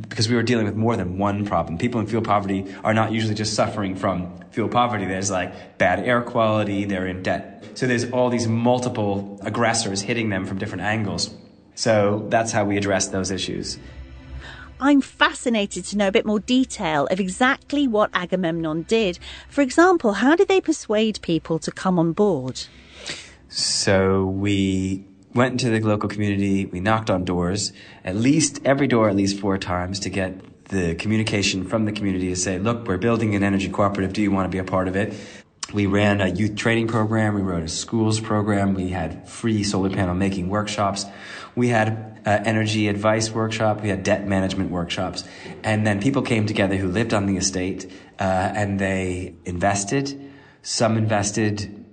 because 0.10 0.28
we 0.28 0.36
were 0.36 0.44
dealing 0.44 0.66
with 0.66 0.76
more 0.76 0.98
than 0.98 1.18
one 1.18 1.46
problem. 1.46 1.78
People 1.78 2.02
in 2.02 2.08
fuel 2.08 2.22
poverty 2.22 2.76
are 2.84 2.94
not 2.94 3.14
usually 3.14 3.36
just 3.36 3.54
suffering 3.54 3.96
from 3.96 4.38
fuel 4.52 4.68
poverty. 4.68 5.06
There's 5.06 5.32
like 5.32 5.78
bad 5.78 6.02
air 6.02 6.24
quality, 6.24 6.84
they're 6.84 7.08
in 7.08 7.24
debt. 7.24 7.64
So 7.76 7.88
there's 7.88 8.12
all 8.12 8.30
these 8.30 8.50
multiple 8.50 9.40
aggressors 9.44 10.02
hitting 10.02 10.30
them 10.30 10.46
from 10.46 10.58
different 10.58 10.84
angles. 10.84 11.34
So 11.76 12.26
that's 12.28 12.52
how 12.52 12.66
we 12.66 12.76
address 12.76 13.08
those 13.08 13.32
issues. 13.32 13.78
I'm 14.80 15.02
fascinated 15.02 15.86
to 15.86 15.98
know 15.98 16.08
a 16.08 16.12
bit 16.12 16.26
more 16.26 16.40
detail 16.40 17.08
of 17.08 17.20
exactly 17.20 17.88
what 17.88 18.10
Agamemnon 18.14 18.84
did. 18.84 19.20
For 19.50 19.62
example, 19.62 20.14
how 20.14 20.36
did 20.36 20.48
they 20.48 20.62
persuade 20.62 21.22
people 21.22 21.60
to 21.60 21.72
come 21.72 22.00
on 22.00 22.14
board? 22.14 22.62
So 23.50 24.26
we 24.26 25.06
went 25.34 25.54
into 25.54 25.70
the 25.70 25.80
local 25.80 26.10
community, 26.10 26.66
we 26.66 26.80
knocked 26.80 27.10
on 27.10 27.26
doors, 27.26 27.74
at 28.04 28.16
least 28.16 28.60
every 28.66 28.88
door 28.88 29.10
at 29.10 29.16
least 29.16 29.40
four 29.40 29.58
times 29.58 30.00
to 30.02 30.10
get 30.10 30.66
the 30.66 30.96
communication 30.96 31.68
from 31.68 31.86
the 31.86 31.92
community 31.92 32.30
to 32.30 32.36
say, 32.36 32.60
look, 32.60 32.88
we're 32.88 32.98
building 32.98 33.36
an 33.36 33.44
energy 33.44 33.70
cooperative. 33.70 34.14
Do 34.14 34.22
you 34.22 34.32
want 34.32 34.46
to 34.46 34.50
be 34.50 34.58
a 34.58 34.64
part 34.64 34.88
of 34.88 34.96
it? 34.96 35.14
We 35.74 35.86
ran 35.86 36.22
a 36.22 36.28
youth 36.28 36.56
training 36.56 36.88
program. 36.88 37.36
We 37.36 37.42
wrote 37.42 37.64
a 37.64 37.68
schools 37.68 38.20
program. 38.20 38.74
We 38.74 38.90
had 38.90 39.28
free 39.28 39.64
solar 39.64 39.90
panel 39.90 40.14
making 40.14 40.50
workshops. 40.50 41.06
We 41.56 41.68
had 41.70 42.22
uh, 42.26 42.40
energy 42.46 42.88
advice 42.88 43.30
workshop. 43.32 43.82
We 43.82 43.90
had 43.90 44.04
debt 44.04 44.28
management 44.28 44.72
workshops. 44.72 45.24
And 45.64 45.86
then 45.86 46.02
people 46.02 46.22
came 46.22 46.46
together 46.46 46.76
who 46.76 46.88
lived 46.90 47.14
on 47.14 47.26
the 47.26 47.38
estate, 47.38 47.92
uh, 48.20 48.24
and 48.24 48.80
they 48.80 49.36
invested. 49.46 50.32
Some 50.62 50.98
invested 50.98 51.86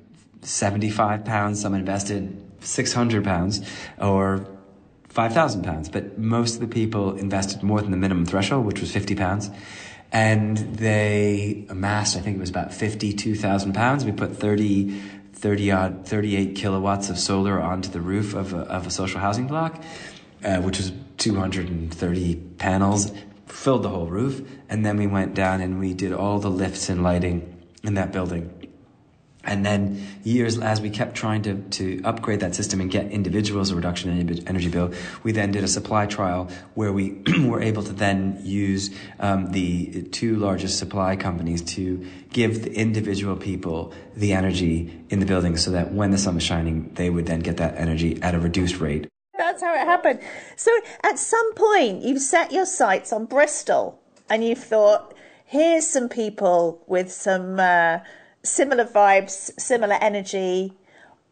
75 0.42 1.24
pounds, 1.24 1.60
some 1.60 1.74
invested 1.74 2.42
600 2.60 3.24
pounds, 3.24 3.60
or 3.98 4.46
5,000 5.08 5.62
pounds. 5.62 5.88
But 5.88 6.18
most 6.18 6.54
of 6.54 6.60
the 6.60 6.68
people 6.68 7.16
invested 7.16 7.62
more 7.62 7.80
than 7.80 7.90
the 7.90 7.96
minimum 7.96 8.26
threshold, 8.26 8.66
which 8.66 8.80
was 8.80 8.92
50 8.92 9.14
pounds 9.14 9.50
and 10.12 10.56
they 10.56 11.64
amassed, 11.68 12.16
I 12.16 12.20
think 12.20 12.36
it 12.36 12.40
was 12.40 12.50
about 12.50 12.74
52,000 12.74 13.72
pounds. 13.72 14.04
We 14.04 14.12
put 14.12 14.36
30, 14.36 15.00
30 15.40 15.70
odd, 15.70 16.06
38 16.06 16.54
kilowatts 16.54 17.08
of 17.08 17.18
solar 17.18 17.60
onto 17.60 17.88
the 17.88 18.00
roof 18.00 18.34
of 18.34 18.52
a, 18.52 18.58
of 18.58 18.86
a 18.86 18.90
social 18.90 19.20
housing 19.20 19.46
block, 19.46 19.82
uh, 20.44 20.60
which 20.60 20.76
was 20.76 20.92
230 21.16 22.36
panels, 22.58 23.10
filled 23.46 23.82
the 23.82 23.88
whole 23.88 24.06
roof. 24.06 24.46
And 24.68 24.84
then 24.84 24.98
we 24.98 25.06
went 25.06 25.34
down 25.34 25.60
and 25.60 25.78
we 25.78 25.94
did 25.94 26.12
all 26.12 26.38
the 26.38 26.50
lifts 26.50 26.90
and 26.90 27.02
lighting 27.02 27.56
in 27.82 27.94
that 27.94 28.12
building. 28.12 28.69
And 29.42 29.64
then 29.64 30.06
years 30.22 30.58
as 30.58 30.80
we 30.80 30.90
kept 30.90 31.14
trying 31.14 31.42
to, 31.42 31.62
to 31.70 32.02
upgrade 32.04 32.40
that 32.40 32.54
system 32.54 32.80
and 32.80 32.90
get 32.90 33.10
individuals 33.10 33.70
a 33.70 33.76
reduction 33.76 34.10
in 34.10 34.46
energy 34.46 34.68
bill, 34.68 34.92
we 35.22 35.32
then 35.32 35.50
did 35.50 35.64
a 35.64 35.68
supply 35.68 36.06
trial 36.06 36.50
where 36.74 36.92
we 36.92 37.22
were 37.46 37.62
able 37.62 37.82
to 37.82 37.92
then 37.92 38.38
use 38.42 38.94
um, 39.18 39.50
the 39.52 40.02
two 40.12 40.36
largest 40.36 40.78
supply 40.78 41.16
companies 41.16 41.62
to 41.62 42.06
give 42.30 42.64
the 42.64 42.72
individual 42.74 43.34
people 43.34 43.94
the 44.14 44.34
energy 44.34 45.04
in 45.08 45.20
the 45.20 45.26
building 45.26 45.56
so 45.56 45.70
that 45.70 45.92
when 45.92 46.10
the 46.10 46.18
sun 46.18 46.34
was 46.34 46.44
shining, 46.44 46.92
they 46.94 47.08
would 47.08 47.26
then 47.26 47.40
get 47.40 47.56
that 47.56 47.76
energy 47.76 48.20
at 48.22 48.34
a 48.34 48.38
reduced 48.38 48.78
rate. 48.78 49.08
That's 49.38 49.62
how 49.62 49.74
it 49.74 49.86
happened. 49.86 50.20
So 50.56 50.70
at 51.02 51.18
some 51.18 51.54
point, 51.54 52.02
you've 52.02 52.20
set 52.20 52.52
your 52.52 52.66
sights 52.66 53.10
on 53.10 53.24
Bristol 53.24 53.98
and 54.28 54.44
you've 54.44 54.62
thought, 54.62 55.14
here's 55.46 55.88
some 55.88 56.10
people 56.10 56.84
with 56.86 57.10
some. 57.10 57.58
Uh, 57.58 58.00
similar 58.42 58.84
vibes, 58.84 59.58
similar 59.58 59.96
energy. 60.00 60.72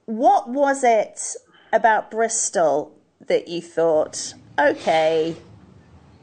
What 0.06 0.48
was 0.48 0.84
it 0.84 1.36
about 1.72 2.10
Bristol 2.10 2.94
that 3.26 3.48
you 3.48 3.60
thought, 3.60 4.34
okay, 4.58 5.36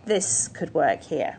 this 0.06 0.48
could 0.48 0.74
work 0.74 1.04
here? 1.04 1.38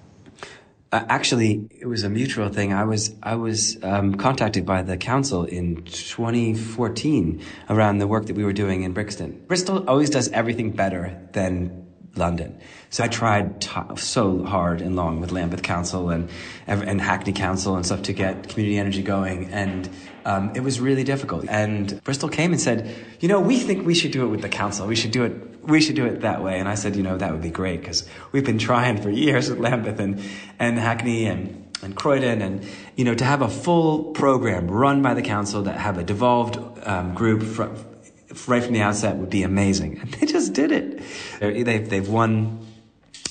Uh, 0.93 1.05
actually, 1.09 1.69
it 1.81 1.87
was 1.87 2.05
a 2.05 2.09
mutual 2.09 2.49
thing. 2.49 2.73
I 2.73 2.85
was 2.85 3.12
I 3.23 3.35
was 3.35 3.83
um, 3.83 4.15
contacted 4.15 4.65
by 4.65 4.83
the 4.83 4.97
council 4.97 5.45
in 5.45 5.83
2014 5.83 7.43
around 7.69 7.99
the 7.99 8.07
work 8.07 8.26
that 8.26 8.37
we 8.37 8.45
were 8.45 8.53
doing 8.53 8.83
in 8.83 8.93
Brixton. 8.93 9.45
Bristol 9.49 9.85
always 9.88 10.11
does 10.11 10.29
everything 10.29 10.71
better 10.71 11.21
than 11.33 11.87
London. 12.17 12.59
So 12.91 13.05
I 13.05 13.09
tried 13.09 13.61
t- 13.61 13.71
so 13.97 14.45
hard 14.45 14.81
and 14.81 14.97
long 14.97 15.21
with 15.21 15.33
Lambeth 15.33 15.63
Council 15.63 16.11
and 16.11 16.31
and 16.67 17.01
Hackney 17.01 17.33
Council 17.33 17.77
and 17.77 17.85
stuff 17.85 18.03
to 18.03 18.13
get 18.13 18.49
community 18.49 18.79
energy 18.79 19.03
going, 19.03 19.53
and 19.53 19.89
um, 20.25 20.53
it 20.55 20.61
was 20.61 20.81
really 20.81 21.05
difficult. 21.05 21.47
And 21.49 22.03
Bristol 22.05 22.29
came 22.29 22.53
and 22.53 22.61
said, 22.61 22.95
you 23.21 23.29
know, 23.29 23.41
we 23.41 23.61
think 23.61 23.87
we 23.87 23.95
should 23.95 24.11
do 24.11 24.25
it 24.25 24.29
with 24.29 24.43
the 24.43 24.49
council. 24.49 24.87
We 24.87 24.97
should 24.97 25.13
do 25.13 25.25
it. 25.25 25.63
We 25.63 25.81
should 25.81 25.97
do 25.97 26.07
it 26.07 26.21
that 26.21 26.43
way. 26.43 26.59
And 26.59 26.69
I 26.69 26.75
said, 26.75 26.97
you 26.97 27.03
know, 27.03 27.17
that 27.17 27.33
would 27.33 27.43
be 27.43 27.51
great 27.51 27.81
because 27.81 28.09
we've 28.33 28.45
been 28.45 28.59
trying 28.59 29.01
for 29.01 29.11
years 29.25 29.51
with 29.51 29.59
Lambeth 29.59 30.01
and 30.01 30.23
and 30.59 30.79
Hackney 30.79 31.27
and 31.27 31.63
and 31.83 31.95
Croydon, 31.95 32.41
and 32.41 32.67
you 32.97 33.05
know, 33.05 33.15
to 33.15 33.25
have 33.25 33.43
a 33.43 33.49
full 33.49 34.13
program 34.13 34.69
run 34.69 35.03
by 35.03 35.15
the 35.15 35.23
council 35.23 35.63
that 35.63 35.77
have 35.77 35.99
a 35.99 36.05
devolved 36.05 36.59
um, 36.85 37.15
group 37.15 37.43
right 38.47 38.62
from 38.62 38.73
the 38.73 38.83
outset 38.83 39.16
would 39.16 39.31
be 39.31 39.43
amazing. 39.43 39.99
And 40.00 40.11
they 40.14 40.26
just 40.26 40.52
did 40.52 40.73
it. 40.73 41.02
They've, 41.40 41.88
they've 41.88 42.09
won 42.09 42.66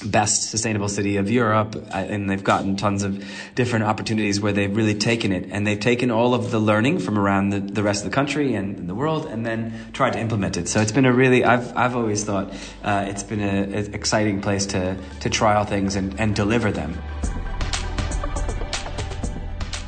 best 0.04 0.50
sustainable 0.50 0.90
city 0.90 1.18
of 1.18 1.30
Europe, 1.32 1.76
uh, 1.76 1.98
and 1.98 2.30
they've 2.30 2.44
gotten 2.44 2.76
tons 2.76 3.04
of 3.04 3.24
different 3.56 3.86
opportunities 3.86 4.42
where 4.42 4.52
they've 4.52 4.76
really 4.76 4.94
taken 4.94 5.32
it, 5.32 5.48
and 5.52 5.66
they've 5.66 5.80
taken 5.80 6.12
all 6.12 6.34
of 6.34 6.52
the 6.52 6.60
learning 6.60 7.00
from 7.00 7.18
around 7.18 7.50
the, 7.50 7.60
the 7.60 7.82
rest 7.82 8.04
of 8.04 8.10
the 8.12 8.14
country 8.14 8.56
and, 8.56 8.90
the 8.90 8.96
world, 8.96 9.26
and 9.26 9.46
then 9.46 9.90
tried 9.94 10.14
to 10.14 10.20
implement 10.20 10.58
it. 10.58 10.68
So 10.68 10.82
it's 10.82 10.92
been 10.92 11.06
a 11.06 11.14
really, 11.14 11.44
I've, 11.44 11.76
I've 11.76 11.96
always 11.96 12.24
thought 12.24 12.54
uh, 12.84 13.06
it's 13.08 13.24
been 13.24 13.40
an 13.40 13.94
exciting 13.94 14.42
place 14.42 14.66
to, 14.68 14.98
to 15.22 15.30
trial 15.30 15.66
things 15.66 15.96
and, 15.96 16.20
and 16.20 16.36
deliver 16.36 16.72
them. 16.72 16.98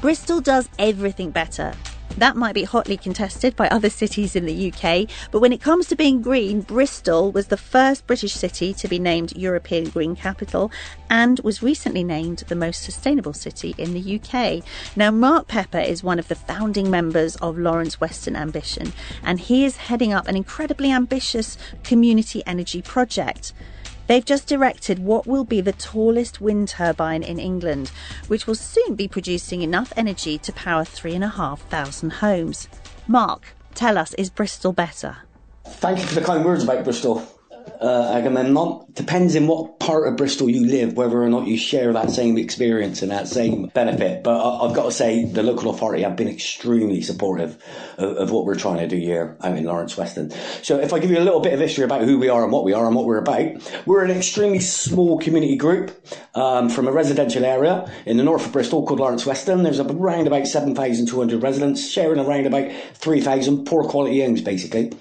Bristol 0.01 0.41
does 0.41 0.69
everything 0.79 1.31
better 1.31 1.73
that 2.17 2.35
might 2.35 2.55
be 2.55 2.63
hotly 2.63 2.97
contested 2.97 3.55
by 3.55 3.67
other 3.69 3.89
cities 3.89 4.35
in 4.35 4.45
the 4.45 4.73
UK, 4.73 5.09
but 5.31 5.39
when 5.39 5.53
it 5.53 5.61
comes 5.61 5.87
to 5.87 5.95
being 5.95 6.21
green, 6.21 6.61
Bristol 6.61 7.31
was 7.31 7.47
the 7.47 7.57
first 7.57 8.07
British 8.07 8.33
city 8.33 8.73
to 8.73 8.87
be 8.87 8.99
named 8.99 9.35
European 9.35 9.89
Green 9.89 10.15
Capital 10.15 10.71
and 11.09 11.39
was 11.41 11.63
recently 11.63 12.03
named 12.03 12.39
the 12.47 12.55
most 12.55 12.83
sustainable 12.83 13.33
city 13.33 13.75
in 13.77 13.93
the 13.93 14.19
UK. 14.19 14.63
Now, 14.95 15.11
Mark 15.11 15.47
Pepper 15.47 15.79
is 15.79 16.03
one 16.03 16.19
of 16.19 16.27
the 16.27 16.35
founding 16.35 16.89
members 16.89 17.35
of 17.37 17.57
Lawrence 17.57 18.01
Weston 18.01 18.35
Ambition, 18.35 18.93
and 19.23 19.39
he 19.39 19.63
is 19.63 19.77
heading 19.77 20.11
up 20.11 20.27
an 20.27 20.35
incredibly 20.35 20.91
ambitious 20.91 21.57
community 21.83 22.43
energy 22.45 22.81
project. 22.81 23.53
They've 24.07 24.25
just 24.25 24.51
erected 24.51 24.99
what 24.99 25.27
will 25.27 25.43
be 25.43 25.61
the 25.61 25.73
tallest 25.73 26.41
wind 26.41 26.69
turbine 26.69 27.23
in 27.23 27.39
England, 27.39 27.91
which 28.27 28.47
will 28.47 28.55
soon 28.55 28.95
be 28.95 29.07
producing 29.07 29.61
enough 29.61 29.93
energy 29.95 30.37
to 30.39 30.53
power 30.53 30.83
3,500 30.85 32.17
homes. 32.17 32.67
Mark, 33.07 33.55
tell 33.75 33.97
us, 33.97 34.13
is 34.13 34.29
Bristol 34.29 34.73
better? 34.73 35.17
Thank 35.65 35.99
you 35.99 36.05
for 36.05 36.15
the 36.15 36.21
kind 36.21 36.43
words 36.43 36.63
about 36.63 36.83
Bristol 36.83 37.36
uh, 37.81 38.13
Agamemnon. 38.15 38.85
Depends 38.93 39.35
in 39.35 39.47
what 39.47 39.79
part 39.79 40.07
of 40.07 40.17
Bristol 40.17 40.49
you 40.49 40.65
live, 40.65 40.93
whether 40.93 41.21
or 41.21 41.29
not 41.29 41.47
you 41.47 41.57
share 41.57 41.93
that 41.93 42.09
same 42.09 42.37
experience 42.37 43.01
and 43.01 43.11
that 43.11 43.27
same 43.27 43.67
benefit. 43.67 44.23
But 44.23 44.39
I, 44.41 44.67
have 44.67 44.75
got 44.75 44.85
to 44.85 44.91
say, 44.91 45.25
the 45.25 45.43
local 45.43 45.69
authority 45.69 46.03
have 46.03 46.15
been 46.15 46.27
extremely 46.27 47.01
supportive 47.01 47.61
of, 47.97 48.17
of, 48.17 48.31
what 48.31 48.45
we're 48.45 48.55
trying 48.55 48.79
to 48.79 48.87
do 48.87 48.97
here 48.97 49.37
out 49.43 49.57
in 49.57 49.65
Lawrence 49.65 49.95
Weston. 49.95 50.31
So 50.61 50.79
if 50.79 50.93
I 50.93 50.99
give 50.99 51.11
you 51.11 51.19
a 51.19 51.23
little 51.23 51.39
bit 51.39 51.53
of 51.53 51.59
history 51.59 51.83
about 51.83 52.01
who 52.01 52.17
we 52.17 52.29
are 52.29 52.43
and 52.43 52.51
what 52.51 52.63
we 52.63 52.73
are 52.73 52.85
and 52.85 52.95
what 52.95 53.05
we're 53.05 53.17
about, 53.17 53.51
we're 53.85 54.03
an 54.03 54.11
extremely 54.11 54.59
small 54.59 55.19
community 55.19 55.55
group 55.55 55.91
um, 56.35 56.69
from 56.69 56.87
a 56.87 56.91
residential 56.91 57.45
area 57.45 57.91
in 58.05 58.17
the 58.17 58.23
north 58.23 58.45
of 58.45 58.51
Bristol 58.51 58.85
called 58.85 58.99
Lawrence 58.99 59.25
Weston. 59.25 59.63
There's 59.63 59.79
around 59.79 60.27
about 60.27 60.47
7,200 60.47 61.41
residents 61.41 61.89
sharing 61.89 62.19
around 62.19 62.45
about 62.47 62.71
3,000 62.95 63.65
poor 63.65 63.83
quality 63.83 64.21
homes, 64.21 64.41
basically. 64.41 64.91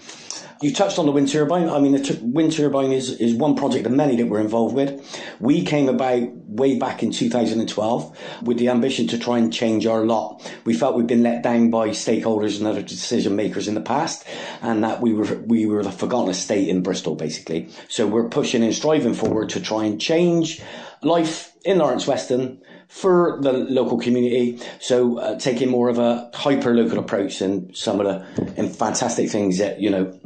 You 0.62 0.72
touched 0.72 0.98
on 0.98 1.06
the 1.06 1.12
wind 1.12 1.28
turbine. 1.28 1.68
I 1.68 1.78
mean, 1.78 1.92
the 1.92 2.00
t- 2.00 2.18
wind 2.22 2.52
turbine 2.52 2.92
is, 2.92 3.10
is 3.20 3.34
one 3.34 3.56
project 3.56 3.84
of 3.84 3.92
many 3.92 4.16
that 4.16 4.26
we're 4.26 4.40
involved 4.40 4.74
with. 4.74 5.20
We 5.38 5.64
came 5.64 5.88
about 5.88 6.30
way 6.46 6.78
back 6.78 7.02
in 7.02 7.12
2012 7.12 8.42
with 8.42 8.58
the 8.58 8.70
ambition 8.70 9.06
to 9.08 9.18
try 9.18 9.38
and 9.38 9.52
change 9.52 9.86
our 9.86 10.06
lot. 10.06 10.50
We 10.64 10.72
felt 10.72 10.96
we'd 10.96 11.06
been 11.06 11.22
let 11.22 11.42
down 11.42 11.70
by 11.70 11.90
stakeholders 11.90 12.58
and 12.58 12.66
other 12.66 12.82
decision 12.82 13.36
makers 13.36 13.68
in 13.68 13.74
the 13.74 13.82
past, 13.82 14.26
and 14.62 14.82
that 14.82 15.02
we 15.02 15.12
were 15.12 15.36
we 15.46 15.66
were 15.66 15.82
the 15.82 15.92
forgotten 15.92 16.30
estate 16.30 16.68
in 16.68 16.82
Bristol, 16.82 17.16
basically. 17.16 17.68
So 17.88 18.06
we're 18.06 18.28
pushing 18.28 18.62
and 18.62 18.74
striving 18.74 19.14
forward 19.14 19.50
to 19.50 19.60
try 19.60 19.84
and 19.84 20.00
change 20.00 20.62
life 21.02 21.52
in 21.64 21.78
Lawrence 21.78 22.06
Weston 22.06 22.62
for 22.88 23.38
the 23.42 23.52
local 23.52 23.98
community. 23.98 24.60
So 24.80 25.18
uh, 25.18 25.38
taking 25.38 25.68
more 25.68 25.88
of 25.88 25.98
a 25.98 26.30
hyper 26.34 26.74
local 26.74 26.98
approach 26.98 27.40
and 27.40 27.76
some 27.76 28.00
of 28.00 28.06
the 28.06 28.68
fantastic 28.68 29.30
things 29.30 29.58
that 29.58 29.80
you 29.80 29.90
know 29.90 30.18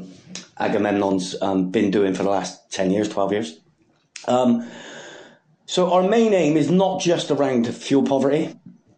Agamemnon's 0.60 1.40
um, 1.42 1.70
been 1.70 1.90
doing 1.90 2.14
for 2.14 2.22
the 2.22 2.30
last 2.30 2.70
10 2.72 2.90
years, 2.90 3.08
12 3.08 3.32
years. 3.32 3.60
Um, 4.28 4.68
so 5.66 5.92
our 5.92 6.02
main 6.02 6.34
aim 6.34 6.56
is 6.56 6.70
not 6.70 7.00
just 7.00 7.30
around 7.30 7.66
fuel 7.74 8.02
poverty, 8.02 8.54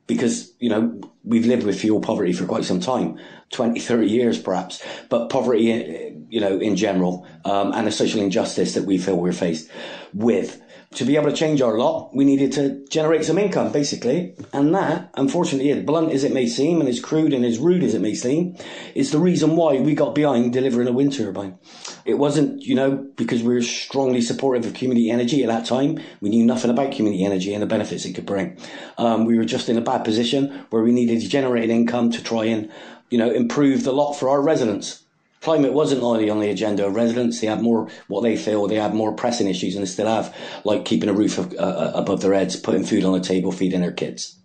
because, 0.07 0.53
you 0.59 0.69
know, 0.69 1.01
we've 1.25 1.47
lived 1.47 1.65
with 1.65 1.81
fuel 1.81 2.01
poverty 2.01 2.33
for 2.33 2.45
quite 2.45 2.65
some 2.65 2.81
time, 2.81 3.19
20, 3.53 3.79
30 3.79 4.07
years 4.07 4.39
perhaps, 4.39 4.83
but 5.09 5.29
poverty, 5.29 6.15
you 6.29 6.41
know, 6.41 6.59
in 6.59 6.77
general, 6.77 7.27
um, 7.45 7.73
and 7.73 7.87
the 7.87 7.93
social 7.93 8.21
injustice 8.21 8.75
that 8.75 8.85
we 8.85 8.99
feel 8.99 9.17
we're 9.17 9.33
faced 9.33 9.71
with 10.13 10.61
to 10.95 11.05
be 11.05 11.17
able 11.17 11.31
to 11.31 11.37
change 11.37 11.63
our 11.63 11.79
lot, 11.79 12.15
we 12.15 12.25
needed 12.25 12.53
to 12.53 12.85
generate 12.89 13.25
some 13.25 13.39
income, 13.39 13.73
basically. 13.73 14.35
And 14.53 14.75
that, 14.75 15.11
unfortunately, 15.15 15.71
as 15.71 15.85
blunt 15.85 16.13
as 16.13 16.25
it 16.25 16.33
may 16.33 16.47
seem, 16.47 16.81
and 16.81 16.89
as 16.89 17.01
crude 17.01 17.33
and 17.33 17.45
as 17.45 17.59
rude 17.59 17.83
as 17.83 17.95
it 17.95 18.01
may 18.01 18.15
seem, 18.15 18.57
is 18.95 19.11
the 19.11 19.19
reason 19.19 19.57
why 19.57 19.81
we 19.81 19.95
got 19.95 20.15
behind 20.15 20.53
delivering 20.53 20.89
a 20.89 20.93
wind 20.93 21.15
turbine. 21.15 21.59
It 22.05 22.15
wasn't, 22.15 22.63
you 22.63 22.75
know, 22.75 23.07
because 23.17 23.43
we 23.43 23.55
were 23.55 23.63
strongly 23.63 24.21
supportive 24.21 24.67
of 24.67 24.75
community 24.75 25.11
energy 25.11 25.43
at 25.43 25.49
that 25.49 25.67
time. 25.67 25.99
We 26.21 26.29
knew 26.29 26.45
nothing 26.45 26.71
about 26.71 26.93
community 26.93 27.25
energy 27.25 27.55
and 27.55 27.63
the 27.63 27.67
benefits 27.67 28.05
it 28.05 28.13
could 28.15 28.27
bring. 28.27 28.59
Um, 28.99 29.25
we 29.25 29.39
were 29.39 29.45
just 29.45 29.69
in 29.69 29.79
a 29.79 29.83
bad 29.83 30.05
position 30.05 30.67
where 30.71 30.83
we 30.83 30.93
needed 30.93 31.21
to 31.21 31.29
generate 31.29 31.71
income 31.71 32.11
to 32.11 32.23
try 32.23 32.45
and, 32.45 32.71
you 33.09 33.19
know, 33.19 33.31
improve 33.31 33.85
the 33.85 33.93
lot 33.93 34.13
for 34.13 34.29
our 34.29 34.43
residents 34.43 35.02
climate 35.43 35.73
wasn't 35.73 36.03
only 36.03 36.31
on 36.31 36.41
the 36.41 36.51
agenda 36.51 36.87
of 36.87 36.95
residents. 36.95 37.41
They 37.41 37.49
had 37.49 37.61
more, 37.61 37.89
what 38.09 38.23
they 38.23 38.37
feel, 38.37 38.67
they 38.67 38.77
had 38.77 38.95
more 38.95 39.13
pressing 39.13 39.49
issues 39.49 39.75
and 39.75 39.85
they 39.85 39.91
still 39.91 40.07
have, 40.07 40.35
like 40.65 40.85
keeping 40.85 41.09
a 41.09 41.13
roof 41.13 41.39
of, 41.39 41.53
uh, 41.55 41.57
uh, 41.57 41.93
above 41.95 42.23
their 42.23 42.33
heads, 42.33 42.57
putting 42.57 42.85
food 42.85 43.05
on 43.05 43.13
the 43.13 43.21
table, 43.21 43.53
feeding 43.53 43.81
their 43.81 43.93
kids. 43.93 44.42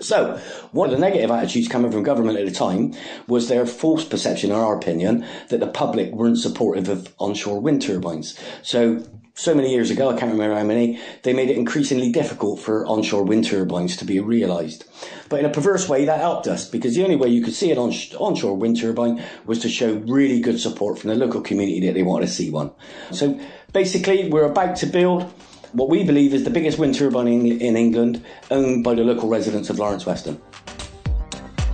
So, 0.00 0.40
one 0.72 0.90
of 0.90 0.94
the 0.94 1.00
negative 1.00 1.30
attitudes 1.30 1.68
coming 1.68 1.90
from 1.90 2.02
government 2.02 2.38
at 2.38 2.46
the 2.46 2.52
time 2.52 2.94
was 3.26 3.48
their 3.48 3.66
false 3.66 4.04
perception, 4.04 4.50
in 4.50 4.56
our 4.56 4.76
opinion, 4.76 5.26
that 5.48 5.60
the 5.60 5.66
public 5.66 6.12
weren't 6.12 6.38
supportive 6.38 6.88
of 6.88 7.12
onshore 7.18 7.60
wind 7.60 7.82
turbines. 7.82 8.38
So, 8.62 9.04
so 9.38 9.54
many 9.54 9.70
years 9.70 9.92
ago, 9.92 10.10
I 10.10 10.18
can't 10.18 10.32
remember 10.32 10.56
how 10.56 10.64
many, 10.64 10.98
they 11.22 11.32
made 11.32 11.48
it 11.48 11.56
increasingly 11.56 12.10
difficult 12.10 12.58
for 12.58 12.84
onshore 12.86 13.22
wind 13.22 13.44
turbines 13.44 13.96
to 13.98 14.04
be 14.04 14.18
realised. 14.18 14.84
But 15.28 15.38
in 15.38 15.46
a 15.46 15.50
perverse 15.50 15.88
way, 15.88 16.04
that 16.06 16.18
helped 16.18 16.48
us 16.48 16.68
because 16.68 16.96
the 16.96 17.04
only 17.04 17.14
way 17.14 17.28
you 17.28 17.44
could 17.44 17.54
see 17.54 17.70
an 17.70 17.78
onshore 17.78 18.56
wind 18.56 18.80
turbine 18.80 19.22
was 19.46 19.60
to 19.60 19.68
show 19.68 19.94
really 20.08 20.40
good 20.40 20.58
support 20.58 20.98
from 20.98 21.10
the 21.10 21.16
local 21.16 21.40
community 21.40 21.86
that 21.86 21.94
they 21.94 22.02
wanted 22.02 22.26
to 22.26 22.32
see 22.32 22.50
one. 22.50 22.72
So 23.12 23.38
basically, 23.72 24.28
we're 24.28 24.50
about 24.50 24.74
to 24.78 24.86
build 24.86 25.32
what 25.72 25.88
we 25.88 26.04
believe 26.04 26.34
is 26.34 26.44
the 26.44 26.50
biggest 26.50 26.78
wind 26.78 26.94
turbine 26.94 27.28
in, 27.28 27.60
in 27.60 27.76
England, 27.76 28.24
owned 28.50 28.84
by 28.84 28.94
the 28.94 29.02
local 29.02 29.28
residents 29.28 29.70
of 29.70 29.78
Lawrence 29.78 30.06
Weston. 30.06 30.40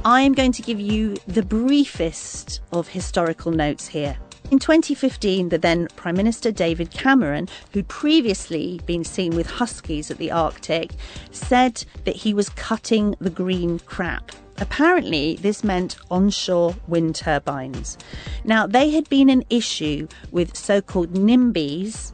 I 0.04 0.20
am 0.20 0.34
going 0.34 0.52
to 0.52 0.62
give 0.62 0.80
you 0.80 1.16
the 1.26 1.42
briefest 1.42 2.60
of 2.72 2.88
historical 2.88 3.52
notes 3.52 3.88
here. 3.88 4.18
In 4.50 4.58
2015, 4.58 5.48
the 5.48 5.56
then 5.56 5.88
Prime 5.96 6.16
Minister 6.16 6.52
David 6.52 6.90
Cameron, 6.90 7.48
who'd 7.72 7.88
previously 7.88 8.80
been 8.84 9.02
seen 9.02 9.34
with 9.34 9.46
huskies 9.46 10.10
at 10.10 10.18
the 10.18 10.30
Arctic, 10.30 10.92
said 11.30 11.84
that 12.04 12.16
he 12.16 12.34
was 12.34 12.50
cutting 12.50 13.14
the 13.20 13.30
green 13.30 13.78
crap. 13.80 14.32
Apparently, 14.58 15.36
this 15.36 15.64
meant 15.64 15.96
onshore 16.10 16.76
wind 16.86 17.16
turbines. 17.16 17.98
Now, 18.44 18.66
they 18.66 18.90
had 18.90 19.08
been 19.08 19.30
an 19.30 19.44
issue 19.48 20.06
with 20.30 20.56
so 20.56 20.80
called 20.80 21.14
NIMBYs, 21.14 22.12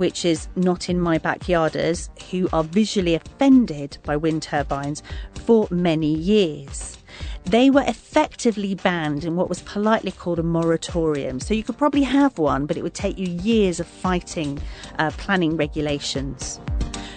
which 0.00 0.24
is 0.24 0.48
not 0.56 0.88
in 0.88 0.98
my 0.98 1.18
backyarders, 1.18 2.08
who 2.30 2.48
are 2.54 2.64
visually 2.64 3.14
offended 3.14 3.98
by 4.02 4.16
wind 4.16 4.42
turbines 4.42 5.02
for 5.44 5.68
many 5.70 6.14
years. 6.14 6.96
They 7.44 7.68
were 7.68 7.84
effectively 7.86 8.74
banned 8.74 9.24
in 9.26 9.36
what 9.36 9.50
was 9.50 9.60
politely 9.60 10.12
called 10.12 10.38
a 10.38 10.42
moratorium. 10.42 11.38
So 11.38 11.52
you 11.52 11.62
could 11.62 11.76
probably 11.76 12.04
have 12.04 12.38
one, 12.38 12.64
but 12.64 12.78
it 12.78 12.82
would 12.82 12.94
take 12.94 13.18
you 13.18 13.26
years 13.26 13.78
of 13.78 13.86
fighting 13.86 14.58
uh, 14.98 15.10
planning 15.18 15.58
regulations. 15.58 16.60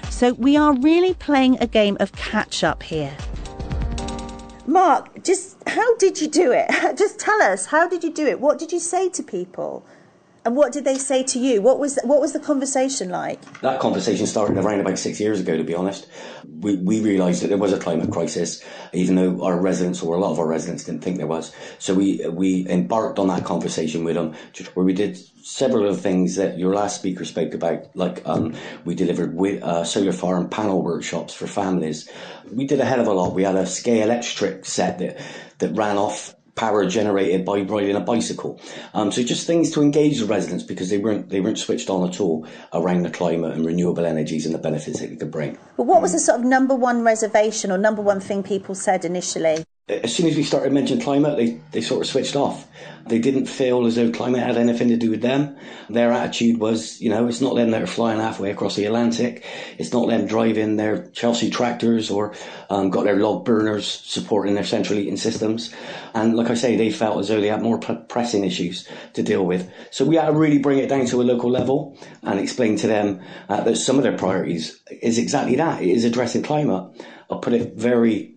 So 0.10 0.34
we 0.34 0.58
are 0.58 0.74
really 0.74 1.14
playing 1.14 1.60
a 1.62 1.68
game 1.68 1.96
of 2.02 2.12
catch 2.12 2.66
up 2.66 2.84
here. 2.84 3.16
Mark, 4.68 5.24
just 5.24 5.58
how 5.68 5.96
did 5.96 6.20
you 6.20 6.28
do 6.28 6.52
it? 6.52 6.70
Just 6.98 7.18
tell 7.18 7.42
us, 7.42 7.66
how 7.66 7.88
did 7.88 8.04
you 8.04 8.12
do 8.12 8.28
it? 8.28 8.42
What 8.42 8.60
did 8.60 8.72
you 8.74 8.80
say 8.80 9.08
to 9.10 9.24
people? 9.24 9.86
And 10.46 10.58
what 10.58 10.74
did 10.74 10.84
they 10.84 10.98
say 10.98 11.24
to 11.24 11.40
you? 11.40 11.62
What 11.62 11.80
was 11.80 11.98
what 12.04 12.20
was 12.20 12.34
the 12.34 12.40
conversation 12.40 13.10
like? 13.10 13.40
That 13.62 13.80
conversation 13.80 14.28
started 14.28 14.58
around 14.58 14.82
about 14.82 15.00
six 15.00 15.20
years 15.20 15.40
ago, 15.40 15.56
to 15.58 15.64
be 15.64 15.74
honest. 15.74 16.08
We, 16.60 16.76
we 16.78 17.00
realised 17.00 17.44
that 17.44 17.48
there 17.48 17.58
was 17.58 17.72
a 17.72 17.80
climate 17.80 18.12
crisis, 18.12 18.64
even 18.92 19.16
though 19.16 19.44
our 19.44 19.60
residents, 19.60 20.02
or 20.02 20.16
a 20.16 20.20
lot 20.20 20.32
of 20.32 20.40
our 20.40 20.48
residents, 20.48 20.84
didn't 20.84 21.02
think 21.02 21.18
there 21.18 21.28
was. 21.28 21.54
So 21.80 21.94
we 21.94 22.28
we 22.28 22.68
embarked 22.68 23.20
on 23.20 23.28
that 23.28 23.46
conversation 23.46 24.04
with 24.04 24.16
them, 24.16 24.36
where 24.74 24.86
we 24.86 24.94
did 24.94 25.18
several 25.46 25.88
of 25.88 25.96
the 25.96 26.02
things 26.02 26.36
that 26.36 26.58
your 26.58 26.74
last 26.74 26.98
speaker 26.98 27.24
spoke 27.24 27.54
about, 27.54 27.96
like 27.96 28.22
um, 28.26 28.54
we 28.86 28.96
delivered 28.96 29.38
uh, 29.62 29.84
solar 29.84 30.14
farm 30.14 30.50
panel 30.50 30.82
workshops 30.82 31.34
for 31.34 31.48
families. 31.48 32.10
We 32.52 32.66
did 32.66 32.80
a 32.80 32.86
hell 32.86 33.00
of 33.00 33.08
a 33.08 33.14
lot. 33.14 33.34
We 33.34 33.44
had 33.44 33.56
a 33.56 33.66
SKA 33.66 34.04
electric 34.04 34.66
set 34.66 35.00
that 35.00 35.22
that 35.60 35.74
ran 35.76 35.98
off 35.98 36.36
power 36.56 36.86
generated 36.86 37.46
by 37.46 37.62
riding 37.62 37.96
a 37.96 38.00
bicycle. 38.00 38.60
Um, 38.94 39.12
so 39.12 39.24
just 39.24 39.48
things 39.48 39.72
to 39.72 39.82
engage 39.82 40.20
the 40.20 40.26
residents 40.26 40.64
because 40.64 40.90
they 40.90 40.98
weren't 40.98 41.30
they 41.30 41.42
weren't 41.42 41.60
switched 41.60 41.90
on 41.90 42.08
at 42.08 42.20
all 42.20 42.48
around 42.74 43.04
the 43.04 43.10
climate 43.10 43.54
and 43.54 43.66
renewable 43.66 44.06
energies 44.06 44.46
and 44.46 44.54
the 44.54 44.60
benefits 44.60 45.00
that 45.00 45.12
it 45.12 45.20
could 45.20 45.32
bring. 45.32 45.58
But 45.78 45.84
what 45.84 46.02
was 46.02 46.14
the 46.14 46.20
sort 46.20 46.40
of 46.40 46.46
number 46.46 46.76
one 46.76 47.04
reservation 47.04 47.72
or 47.72 47.78
number 47.78 48.02
one 48.02 48.20
thing 48.20 48.44
people 48.44 48.76
said 48.76 49.06
initially? 49.06 49.66
As 49.90 50.16
soon 50.16 50.28
as 50.28 50.38
we 50.38 50.44
started 50.44 50.72
mentioning 50.72 51.04
climate, 51.04 51.36
they, 51.36 51.60
they 51.72 51.82
sort 51.82 52.04
of 52.04 52.08
switched 52.08 52.38
off. 52.38 52.66
They 53.06 53.20
didn't 53.20 53.48
feel 53.48 53.86
as 53.86 53.96
though 53.96 54.12
climate 54.12 54.42
had 54.42 54.56
anything 54.56 54.88
to 54.88 54.96
do 54.96 55.12
with 55.12 55.22
them. 55.22 55.58
Their 55.90 56.14
attitude 56.14 56.58
was, 56.58 57.02
you 57.02 57.10
know, 57.10 57.28
it's 57.28 57.42
not 57.42 57.56
them 57.56 57.72
that 57.72 57.82
are 57.82 57.88
flying 57.88 58.22
halfway 58.22 58.50
across 58.50 58.78
the 58.78 58.86
Atlantic. 58.86 59.46
It's 59.78 59.92
not 59.92 60.08
them 60.08 60.26
driving 60.26 60.78
their 60.78 61.10
Chelsea 61.10 61.50
tractors 61.50 62.10
or 62.10 62.34
um, 62.70 62.92
got 62.92 63.04
their 63.04 63.18
log 63.18 63.44
burners 63.44 63.86
supporting 63.86 64.56
their 64.56 64.64
central 64.64 64.98
heating 64.98 65.18
systems. 65.18 65.74
And 66.14 66.38
like 66.38 66.50
I 66.50 66.54
say, 66.54 66.78
they 66.78 66.90
felt 66.90 67.20
as 67.20 67.28
though 67.28 67.42
they 67.42 67.48
had 67.48 67.62
more 67.62 67.78
pressing 67.78 68.46
issues 68.46 68.88
to 69.16 69.22
deal 69.22 69.46
with. 69.46 69.70
So 69.92 70.06
we 70.06 70.16
had 70.16 70.28
to 70.28 70.32
really 70.32 70.60
bring 70.60 70.80
it 70.80 70.88
down 70.88 71.08
to 71.08 71.22
a 71.22 71.24
local 71.24 71.52
level 71.52 71.98
and 72.22 72.40
explain 72.40 72.78
to 72.78 72.88
them 72.88 73.22
uh, 73.50 73.60
that 73.66 73.76
some 73.76 73.98
of 73.98 74.04
their 74.04 74.18
priorities 74.18 74.82
is 75.02 75.18
exactly 75.18 75.58
that. 75.58 75.82
It 75.82 75.90
is 75.90 76.06
addressing 76.06 76.44
climate. 76.44 76.90
I'll 77.30 77.40
put 77.40 77.52
it 77.52 77.74
very 77.74 78.33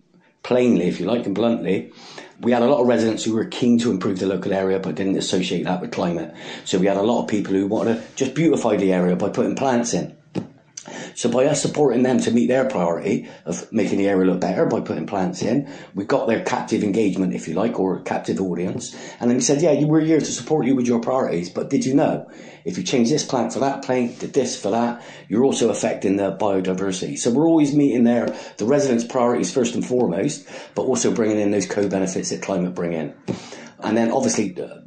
plainly, 0.47 0.87
if 0.87 0.97
you 0.99 1.05
like, 1.05 1.25
and 1.25 1.35
bluntly, 1.35 1.91
we 2.39 2.53
had 2.53 2.61
a 2.61 2.67
lot 2.67 2.79
of 2.79 2.87
residents 2.87 3.25
who 3.25 3.33
were 3.33 3.43
keen 3.43 3.77
to 3.79 3.91
improve 3.91 4.19
the 4.19 4.25
local 4.25 4.53
area 4.53 4.79
but 4.79 4.95
didn't 4.95 5.17
associate 5.17 5.65
that 5.65 5.81
with 5.81 5.91
climate. 5.91 6.33
So 6.63 6.79
we 6.79 6.87
had 6.87 6.95
a 6.95 7.01
lot 7.01 7.23
of 7.23 7.27
people 7.27 7.53
who 7.53 7.67
wanted 7.67 7.95
to 7.95 8.15
just 8.15 8.33
beautify 8.33 8.77
the 8.77 8.93
area 8.93 9.17
by 9.17 9.27
putting 9.27 9.55
plants 9.55 9.93
in. 9.93 10.15
So 11.17 11.31
by 11.31 11.45
us 11.47 11.63
supporting 11.63 12.03
them 12.03 12.19
to 12.21 12.31
meet 12.31 12.45
their 12.45 12.65
priority 12.65 13.27
of 13.43 13.73
making 13.73 13.97
the 13.97 14.07
area 14.07 14.31
look 14.31 14.39
better 14.39 14.67
by 14.67 14.81
putting 14.81 15.07
plants 15.07 15.41
in, 15.41 15.67
we 15.95 16.05
got 16.05 16.27
their 16.27 16.43
captive 16.43 16.83
engagement, 16.83 17.33
if 17.33 17.47
you 17.47 17.55
like, 17.55 17.79
or 17.79 18.01
captive 18.01 18.39
audience. 18.39 18.95
And 19.19 19.27
then 19.27 19.37
we 19.37 19.41
said, 19.41 19.59
yeah, 19.59 19.83
we're 19.83 20.01
here 20.01 20.19
to 20.19 20.25
support 20.25 20.67
you 20.67 20.75
with 20.75 20.85
your 20.85 20.99
priorities, 20.99 21.49
but 21.49 21.71
did 21.71 21.85
you 21.85 21.95
know 21.95 22.29
if 22.65 22.77
you 22.77 22.83
change 22.83 23.09
this 23.09 23.25
plant 23.25 23.51
for 23.51 23.59
that 23.61 23.83
plant, 23.83 24.19
did 24.19 24.33
this 24.33 24.61
for 24.61 24.69
that, 24.69 25.03
you're 25.27 25.43
also 25.43 25.71
affecting 25.71 26.17
the 26.17 26.37
biodiversity. 26.37 27.17
So 27.17 27.31
we're 27.31 27.47
always 27.47 27.73
meeting 27.73 28.03
their, 28.03 28.27
the 28.57 28.65
residents' 28.65 29.03
priorities 29.03 29.51
first 29.51 29.73
and 29.73 29.83
foremost, 29.83 30.47
but 30.75 30.83
also 30.83 31.11
bringing 31.11 31.39
in 31.39 31.49
those 31.49 31.65
co-benefits 31.65 32.29
that 32.29 32.43
climate 32.43 32.75
bring 32.75 32.93
in. 32.93 33.15
And 33.79 33.97
then 33.97 34.11
obviously, 34.11 34.55
uh, 34.61 34.81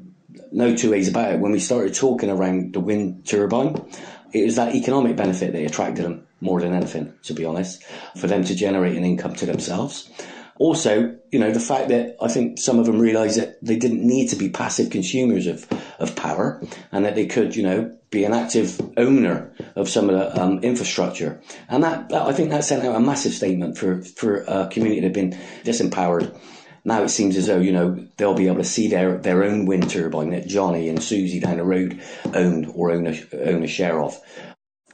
no 0.53 0.77
two 0.77 0.91
ways 0.91 1.09
about 1.09 1.33
it. 1.33 1.41
When 1.41 1.53
we 1.53 1.59
started 1.59 1.95
talking 1.95 2.31
around 2.31 2.75
the 2.75 2.81
wind 2.81 3.27
turbine, 3.27 3.85
it 4.33 4.45
was 4.45 4.57
that 4.57 4.75
economic 4.75 5.17
benefit 5.17 5.53
that 5.53 5.65
attracted 5.65 6.05
them 6.05 6.27
more 6.41 6.61
than 6.61 6.75
anything, 6.75 7.13
to 7.25 7.35
be 7.35 7.45
honest, 7.45 7.85
for 8.17 8.27
them 8.27 8.45
to 8.45 8.55
generate 8.55 8.97
an 8.97 9.05
income 9.05 9.35
to 9.35 9.47
themselves. 9.47 10.11
Also, 10.59 11.17
you 11.31 11.39
know, 11.39 11.51
the 11.51 11.59
fact 11.61 11.89
that 11.89 12.17
I 12.21 12.29
think 12.29 12.59
some 12.59 12.79
of 12.79 12.85
them 12.85 12.99
realised 12.99 13.41
that 13.41 13.57
they 13.63 13.77
didn't 13.77 14.07
need 14.07 14.29
to 14.29 14.37
be 14.37 14.51
passive 14.51 14.91
consumers 14.91 15.47
of, 15.47 15.67
of 15.99 16.15
power 16.15 16.63
and 16.93 17.07
that 17.07 17.15
they 17.15 17.27
could, 17.27 17.57
you 17.57 17.63
know, 17.63 17.97
be 18.11 18.25
an 18.25 18.35
active 18.35 18.79
owner 18.99 19.55
of 19.75 19.89
some 19.89 20.11
of 20.11 20.17
the 20.17 20.39
um, 20.39 20.59
infrastructure. 20.59 21.41
And 21.69 21.83
that, 21.83 22.13
I 22.13 22.33
think 22.33 22.51
that 22.51 22.65
sent 22.65 22.85
out 22.85 22.95
a 22.95 23.01
massive 23.01 23.33
statement 23.33 23.79
for, 23.79 24.03
for 24.03 24.45
a 24.47 24.69
community 24.71 25.01
that 25.01 25.07
had 25.07 25.13
been 25.15 25.39
disempowered 25.65 26.39
now 26.85 27.03
it 27.03 27.09
seems 27.11 27.37
as 27.37 27.47
though 27.47 27.59
you 27.59 27.73
know 27.73 28.07
they'll 28.17 28.35
be 28.35 28.47
able 28.47 28.59
to 28.59 28.65
see 28.65 28.89
their, 28.89 29.19
their 29.19 29.45
own 29.45 29.67
wind 29.67 29.91
turbine 29.91 30.31
that 30.31 30.47
Johnny 30.47 30.89
and 30.89 31.03
Susie 31.03 31.41
down 31.41 31.59
the 31.59 31.65
road 31.65 32.01
own 32.35 32.67
or 32.75 32.91
own 32.91 33.07
a, 33.07 33.19
own 33.45 33.63
a 33.63 33.69
share 33.69 34.03
of. 34.03 34.19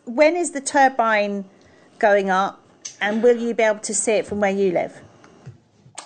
When 0.04 0.36
is 0.36 0.52
the 0.52 0.60
turbine 0.60 1.44
going 1.98 2.30
up, 2.30 2.62
and 3.00 3.22
will 3.22 3.36
you 3.36 3.54
be 3.54 3.62
able 3.62 3.80
to 3.80 3.94
see 3.94 4.12
it 4.12 4.26
from 4.26 4.40
where 4.40 4.50
you 4.50 4.72
live? 4.72 5.00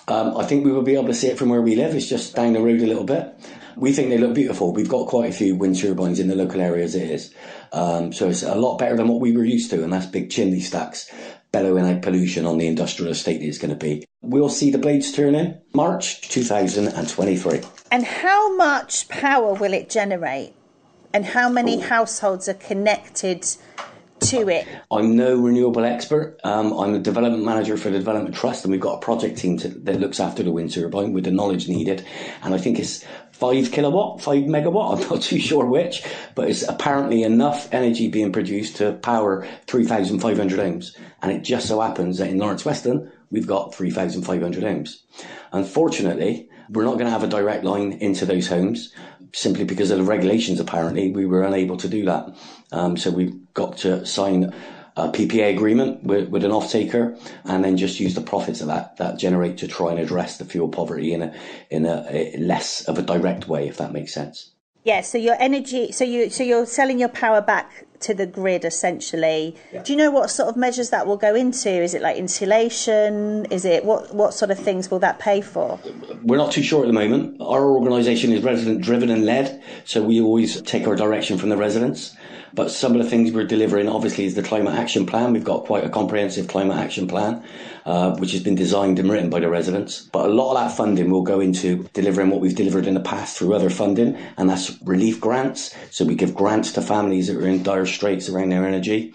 Um, 0.07 0.35
I 0.35 0.45
think 0.45 0.65
we 0.65 0.71
will 0.71 0.81
be 0.81 0.95
able 0.95 1.07
to 1.07 1.13
see 1.13 1.27
it 1.27 1.37
from 1.37 1.49
where 1.49 1.61
we 1.61 1.75
live. 1.75 1.95
It's 1.95 2.09
just 2.09 2.35
down 2.35 2.53
the 2.53 2.59
road 2.59 2.81
a 2.81 2.87
little 2.87 3.03
bit. 3.03 3.33
We 3.77 3.93
think 3.93 4.09
they 4.09 4.17
look 4.17 4.33
beautiful. 4.33 4.73
We've 4.73 4.89
got 4.89 5.07
quite 5.07 5.29
a 5.29 5.33
few 5.33 5.55
wind 5.55 5.79
turbines 5.79 6.19
in 6.19 6.27
the 6.27 6.35
local 6.35 6.59
area 6.59 6.83
as 6.83 6.95
it 6.95 7.09
is. 7.09 7.33
Um, 7.71 8.11
so 8.11 8.27
it's 8.27 8.43
a 8.43 8.55
lot 8.55 8.77
better 8.77 8.97
than 8.97 9.07
what 9.07 9.21
we 9.21 9.35
were 9.35 9.45
used 9.45 9.69
to, 9.71 9.83
and 9.83 9.93
that's 9.93 10.07
big 10.07 10.29
chimney 10.29 10.59
stacks 10.59 11.09
bellowing 11.51 11.85
out 11.85 12.01
pollution 12.01 12.45
on 12.45 12.57
the 12.57 12.67
industrial 12.67 13.11
estate 13.11 13.41
is 13.41 13.57
going 13.57 13.71
to 13.71 13.75
be. 13.75 14.05
We'll 14.21 14.49
see 14.49 14.71
the 14.71 14.77
blades 14.77 15.11
turn 15.11 15.35
in 15.35 15.59
March 15.73 16.21
2023. 16.29 17.61
And 17.91 18.05
how 18.05 18.55
much 18.55 19.07
power 19.09 19.53
will 19.53 19.73
it 19.73 19.89
generate? 19.89 20.53
And 21.13 21.25
how 21.25 21.49
many 21.49 21.77
Ooh. 21.77 21.81
households 21.81 22.47
are 22.47 22.53
connected 22.53 23.45
to 24.21 24.47
it? 24.47 24.65
I'm 24.89 25.17
no 25.17 25.35
renewable 25.35 25.83
expert. 25.83 26.39
Um, 26.43 26.71
I'm 26.73 26.93
a 26.95 26.99
development 26.99 27.43
manager 27.43 27.75
for 27.75 27.89
the 27.89 27.97
Development 27.97 28.33
Trust, 28.33 28.63
and 28.63 28.71
we've 28.71 28.79
got 28.79 28.95
a 28.95 28.99
project 28.99 29.37
team 29.37 29.57
to, 29.57 29.67
that 29.67 29.99
looks 29.99 30.21
after 30.21 30.43
the 30.43 30.51
wind 30.51 30.71
turbine 30.71 31.11
with 31.11 31.25
the 31.25 31.31
knowledge 31.31 31.67
needed. 31.67 32.05
And 32.43 32.53
I 32.53 32.59
think 32.59 32.79
it's 32.79 33.03
five 33.41 33.71
kilowatt, 33.71 34.21
five 34.21 34.43
megawatt, 34.43 35.01
I'm 35.01 35.09
not 35.09 35.21
too 35.23 35.39
sure 35.39 35.65
which, 35.65 36.03
but 36.35 36.47
it's 36.47 36.61
apparently 36.61 37.23
enough 37.23 37.67
energy 37.73 38.07
being 38.07 38.31
produced 38.31 38.75
to 38.75 38.93
power 38.93 39.47
3,500 39.65 40.59
homes. 40.59 40.95
And 41.23 41.31
it 41.31 41.41
just 41.41 41.67
so 41.67 41.81
happens 41.81 42.19
that 42.19 42.29
in 42.29 42.37
Lawrence 42.37 42.65
Weston, 42.65 43.11
we've 43.31 43.47
got 43.47 43.73
3,500 43.73 44.63
homes. 44.63 45.03
Unfortunately, 45.51 46.49
we're 46.69 46.85
not 46.85 46.93
going 46.93 47.05
to 47.05 47.11
have 47.11 47.23
a 47.23 47.27
direct 47.27 47.63
line 47.63 47.93
into 47.93 48.27
those 48.27 48.47
homes 48.47 48.93
simply 49.33 49.63
because 49.63 49.89
of 49.89 49.97
the 49.97 50.03
regulations. 50.03 50.59
Apparently, 50.59 51.11
we 51.11 51.25
were 51.25 51.41
unable 51.41 51.77
to 51.77 51.87
do 51.87 52.05
that. 52.05 52.35
Um, 52.71 52.95
so 52.95 53.09
we've 53.09 53.33
got 53.55 53.77
to 53.79 54.05
sign 54.05 54.53
a 54.97 55.09
PPA 55.09 55.53
agreement 55.53 56.03
with, 56.03 56.29
with 56.29 56.43
an 56.43 56.51
off-taker 56.51 57.17
and 57.45 57.63
then 57.63 57.77
just 57.77 57.99
use 57.99 58.13
the 58.15 58.21
profits 58.21 58.61
of 58.61 58.67
that 58.67 58.97
that 58.97 59.17
generate 59.17 59.57
to 59.57 59.67
try 59.67 59.91
and 59.91 59.99
address 59.99 60.37
the 60.37 60.45
fuel 60.45 60.67
poverty 60.67 61.13
in 61.13 61.21
a 61.21 61.33
in 61.69 61.85
a, 61.85 62.05
a 62.09 62.37
less 62.37 62.83
of 62.85 62.97
a 62.97 63.01
direct 63.01 63.47
way, 63.47 63.67
if 63.67 63.77
that 63.77 63.93
makes 63.93 64.13
sense. 64.13 64.51
Yeah. 64.83 65.01
So 65.01 65.17
your 65.17 65.35
energy. 65.39 65.91
So 65.91 66.03
you 66.03 66.29
so 66.29 66.43
you're 66.43 66.65
selling 66.65 66.99
your 66.99 67.09
power 67.09 67.41
back 67.41 67.85
to 68.01 68.15
the 68.15 68.25
grid 68.25 68.65
essentially. 68.65 69.55
Do 69.83 69.93
you 69.93 69.97
know 69.97 70.09
what 70.09 70.31
sort 70.31 70.49
of 70.49 70.57
measures 70.57 70.89
that 70.89 71.05
will 71.05 71.17
go 71.17 71.35
into? 71.35 71.69
Is 71.69 71.93
it 71.93 72.01
like 72.01 72.17
insulation? 72.17 73.45
Is 73.45 73.63
it 73.63 73.85
what 73.85 74.13
what 74.13 74.33
sort 74.33 74.51
of 74.51 74.59
things 74.59 74.89
will 74.89 74.99
that 74.99 75.19
pay 75.19 75.41
for? 75.41 75.79
We're 76.23 76.37
not 76.37 76.51
too 76.51 76.63
sure 76.63 76.81
at 76.81 76.87
the 76.87 76.93
moment. 76.93 77.39
Our 77.39 77.63
organisation 77.63 78.31
is 78.31 78.43
resident 78.43 78.81
driven 78.81 79.09
and 79.11 79.25
led, 79.25 79.63
so 79.85 80.01
we 80.01 80.19
always 80.19 80.61
take 80.63 80.87
our 80.87 80.95
direction 80.95 81.37
from 81.37 81.49
the 81.49 81.57
residents. 81.57 82.15
But 82.53 82.71
some 82.71 82.93
of 82.95 83.03
the 83.03 83.09
things 83.09 83.31
we're 83.31 83.45
delivering, 83.45 83.87
obviously, 83.87 84.25
is 84.25 84.35
the 84.35 84.43
climate 84.43 84.73
action 84.73 85.05
plan. 85.05 85.33
We've 85.33 85.43
got 85.43 85.65
quite 85.65 85.83
a 85.83 85.89
comprehensive 85.89 86.47
climate 86.47 86.77
action 86.77 87.07
plan, 87.07 87.43
uh, 87.85 88.15
which 88.17 88.31
has 88.33 88.43
been 88.43 88.55
designed 88.55 88.99
and 88.99 89.09
written 89.09 89.29
by 89.29 89.39
the 89.39 89.49
residents. 89.49 90.01
But 90.11 90.29
a 90.29 90.33
lot 90.33 90.55
of 90.55 90.57
that 90.57 90.75
funding 90.75 91.09
will 91.11 91.23
go 91.23 91.39
into 91.39 91.89
delivering 91.93 92.29
what 92.29 92.41
we've 92.41 92.55
delivered 92.55 92.87
in 92.87 92.93
the 92.93 92.99
past 92.99 93.37
through 93.37 93.53
other 93.53 93.69
funding, 93.69 94.15
and 94.37 94.49
that's 94.49 94.81
relief 94.81 95.21
grants. 95.21 95.75
So 95.91 96.05
we 96.05 96.15
give 96.15 96.35
grants 96.35 96.73
to 96.73 96.81
families 96.81 97.27
that 97.27 97.37
are 97.37 97.47
in 97.47 97.63
dire 97.63 97.85
straits 97.85 98.29
around 98.29 98.49
their 98.49 98.67
energy. 98.67 99.13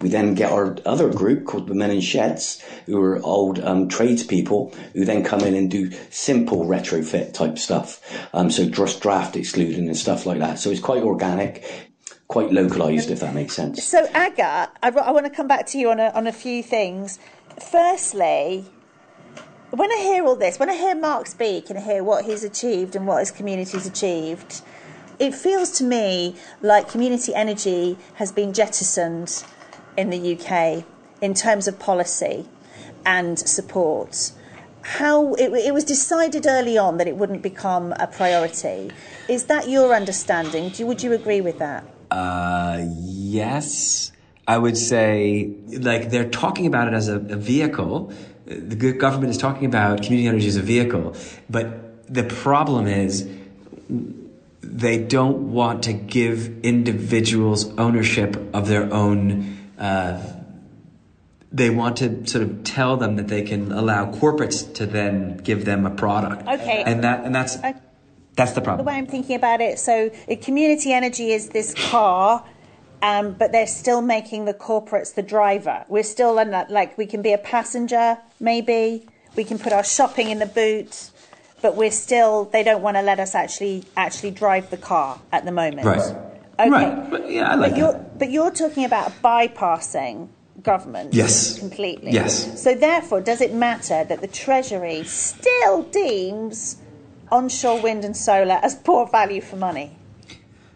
We 0.00 0.10
then 0.10 0.34
get 0.34 0.52
our 0.52 0.76
other 0.84 1.08
group 1.08 1.46
called 1.46 1.66
the 1.66 1.74
Men 1.74 1.90
in 1.90 2.02
Sheds, 2.02 2.62
who 2.84 3.00
are 3.00 3.24
old 3.24 3.58
um, 3.60 3.88
tradespeople 3.88 4.74
who 4.92 5.06
then 5.06 5.24
come 5.24 5.40
in 5.40 5.54
and 5.54 5.70
do 5.70 5.90
simple 6.10 6.66
retrofit 6.66 7.32
type 7.32 7.58
stuff. 7.58 8.02
Um, 8.34 8.50
so 8.50 8.66
just 8.66 9.00
draft 9.00 9.34
excluding 9.34 9.86
and 9.86 9.96
stuff 9.96 10.26
like 10.26 10.40
that. 10.40 10.58
So 10.58 10.70
it's 10.70 10.80
quite 10.80 11.02
organic 11.02 11.64
quite 12.34 12.50
localised, 12.50 13.12
if 13.12 13.20
that 13.20 13.32
makes 13.32 13.54
sense. 13.54 13.84
So, 13.84 14.08
Aga, 14.12 14.68
I, 14.82 14.88
I 14.88 15.12
want 15.12 15.24
to 15.24 15.30
come 15.30 15.46
back 15.46 15.66
to 15.66 15.78
you 15.78 15.88
on 15.88 16.00
a, 16.00 16.08
on 16.16 16.26
a 16.26 16.32
few 16.32 16.64
things. 16.64 17.20
Firstly, 17.70 18.64
when 19.70 19.92
I 19.92 19.98
hear 19.98 20.24
all 20.26 20.34
this, 20.34 20.58
when 20.58 20.68
I 20.68 20.74
hear 20.74 20.96
Mark 20.96 21.28
speak 21.28 21.70
and 21.70 21.78
I 21.78 21.82
hear 21.82 22.02
what 22.02 22.24
he's 22.24 22.42
achieved 22.42 22.96
and 22.96 23.06
what 23.06 23.20
his 23.20 23.30
community's 23.30 23.86
achieved, 23.86 24.62
it 25.20 25.32
feels 25.32 25.70
to 25.78 25.84
me 25.84 26.34
like 26.60 26.90
community 26.90 27.32
energy 27.32 27.96
has 28.14 28.32
been 28.32 28.52
jettisoned 28.52 29.44
in 29.96 30.10
the 30.10 30.36
UK 30.36 30.84
in 31.20 31.34
terms 31.34 31.68
of 31.68 31.78
policy 31.78 32.48
and 33.06 33.38
support. 33.38 34.32
How 34.82 35.34
it, 35.34 35.52
it 35.52 35.72
was 35.72 35.84
decided 35.84 36.46
early 36.48 36.76
on 36.76 36.96
that 36.96 37.06
it 37.06 37.14
wouldn't 37.14 37.42
become 37.42 37.92
a 37.92 38.08
priority. 38.08 38.90
Is 39.28 39.44
that 39.44 39.68
your 39.68 39.94
understanding? 39.94 40.70
Do, 40.70 40.84
would 40.86 41.00
you 41.00 41.12
agree 41.12 41.40
with 41.40 41.60
that? 41.60 41.84
Uh, 42.14 42.86
yes. 43.00 44.12
I 44.46 44.56
would 44.56 44.76
say, 44.76 45.52
like, 45.66 46.10
they're 46.10 46.28
talking 46.28 46.66
about 46.66 46.86
it 46.86 46.94
as 46.94 47.08
a, 47.08 47.16
a 47.16 47.36
vehicle. 47.36 48.12
The 48.46 48.92
government 48.92 49.30
is 49.30 49.38
talking 49.38 49.66
about 49.66 50.02
community 50.02 50.28
energy 50.28 50.46
as 50.46 50.56
a 50.56 50.62
vehicle. 50.62 51.16
But 51.50 52.12
the 52.12 52.22
problem 52.24 52.86
is, 52.86 53.28
they 54.62 54.98
don't 54.98 55.52
want 55.52 55.84
to 55.84 55.92
give 55.92 56.64
individuals 56.64 57.66
ownership 57.78 58.36
of 58.54 58.68
their 58.68 58.92
own. 58.92 59.58
Uh, 59.78 60.22
they 61.50 61.70
want 61.70 61.96
to 61.98 62.26
sort 62.26 62.44
of 62.44 62.64
tell 62.64 62.96
them 62.96 63.16
that 63.16 63.28
they 63.28 63.42
can 63.42 63.72
allow 63.72 64.10
corporates 64.10 64.72
to 64.74 64.86
then 64.86 65.38
give 65.38 65.64
them 65.64 65.86
a 65.86 65.90
product. 65.90 66.46
Okay. 66.46 66.82
And 66.84 67.02
that 67.04 67.24
and 67.24 67.34
that's 67.34 67.56
Okay. 67.56 67.74
That's 68.36 68.52
the 68.52 68.60
problem. 68.60 68.84
the 68.84 68.88
way 68.88 68.96
I'm 68.96 69.06
thinking 69.06 69.36
about 69.36 69.60
it, 69.60 69.78
so 69.78 70.10
uh, 70.30 70.36
community 70.42 70.92
energy 70.92 71.30
is 71.32 71.48
this 71.50 71.74
car, 71.90 72.44
um, 73.02 73.32
but 73.32 73.52
they're 73.52 73.66
still 73.66 74.00
making 74.00 74.44
the 74.46 74.54
corporates 74.54 75.14
the 75.14 75.22
driver. 75.22 75.84
We're 75.88 76.02
still 76.02 76.38
on 76.38 76.50
that, 76.50 76.70
like 76.70 76.96
we 76.98 77.06
can 77.06 77.22
be 77.22 77.32
a 77.32 77.38
passenger, 77.38 78.18
maybe 78.40 79.06
we 79.36 79.44
can 79.44 79.58
put 79.58 79.72
our 79.72 79.84
shopping 79.84 80.30
in 80.30 80.38
the 80.38 80.46
boot, 80.46 81.10
but 81.62 81.76
we're 81.76 81.90
still 81.90 82.44
they 82.46 82.62
don't 82.62 82.82
want 82.82 82.96
to 82.96 83.02
let 83.02 83.20
us 83.20 83.34
actually 83.34 83.84
actually 83.96 84.30
drive 84.30 84.70
the 84.70 84.76
car 84.76 85.20
at 85.32 85.44
the 85.44 85.52
moment. 85.52 85.86
Right. 85.86 85.98
Okay. 86.58 86.70
Right. 86.70 87.10
But, 87.10 87.28
yeah, 87.30 87.50
I 87.50 87.54
like 87.56 87.72
But 87.72 87.78
you're 87.78 87.92
that. 87.92 88.18
but 88.18 88.30
you're 88.30 88.50
talking 88.52 88.84
about 88.84 89.10
bypassing 89.22 90.28
government. 90.62 91.12
Yes. 91.14 91.58
Completely. 91.58 92.12
Yes. 92.12 92.62
So 92.62 92.74
therefore, 92.74 93.20
does 93.20 93.40
it 93.40 93.52
matter 93.52 94.04
that 94.04 94.20
the 94.20 94.28
Treasury 94.28 95.02
still 95.04 95.82
deems 95.82 96.76
onshore 97.30 97.80
wind 97.80 98.04
and 98.04 98.16
solar 98.16 98.58
as 98.62 98.74
poor 98.74 99.06
value 99.06 99.40
for 99.40 99.56
money? 99.56 99.96